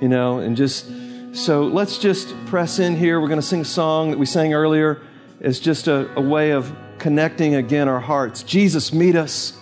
you 0.00 0.08
know, 0.08 0.38
and 0.38 0.56
just 0.56 0.90
so 1.32 1.64
let's 1.64 1.98
just 1.98 2.34
press 2.46 2.78
in 2.78 2.96
here. 2.96 3.20
We're 3.20 3.28
going 3.28 3.40
to 3.40 3.46
sing 3.46 3.60
a 3.60 3.66
song 3.66 4.10
that 4.10 4.18
we 4.18 4.26
sang 4.26 4.54
earlier. 4.54 5.02
It's 5.40 5.60
just 5.60 5.88
a, 5.88 6.12
a 6.16 6.20
way 6.20 6.52
of 6.52 6.72
connecting 6.98 7.54
again 7.54 7.88
our 7.88 8.00
hearts. 8.00 8.42
Jesus, 8.42 8.92
meet 8.92 9.16
us. 9.16 9.52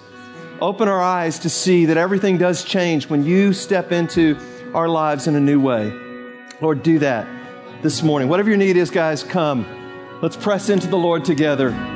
Open 0.61 0.89
our 0.89 1.03
eyes 1.03 1.41
to 1.41 1.51
see 1.51 1.87
that 1.87 1.97
everything 1.97 2.39
does 2.39 2.65
change 2.65 3.11
when 3.11 3.25
you 3.25 3.53
step 3.53 3.93
into 3.93 4.39
our 4.77 4.91
lives 4.91 5.27
in 5.27 5.35
a 5.35 5.41
new 5.41 5.59
way. 5.59 5.91
Lord, 6.61 6.83
do 6.83 6.99
that 6.99 7.27
this 7.83 8.03
morning. 8.03 8.29
Whatever 8.29 8.51
your 8.51 8.59
need 8.59 8.77
is, 8.77 8.91
guys, 8.91 9.23
come. 9.23 9.65
Let's 10.21 10.37
press 10.37 10.69
into 10.69 10.87
the 10.87 10.99
Lord 10.99 11.25
together. 11.25 11.96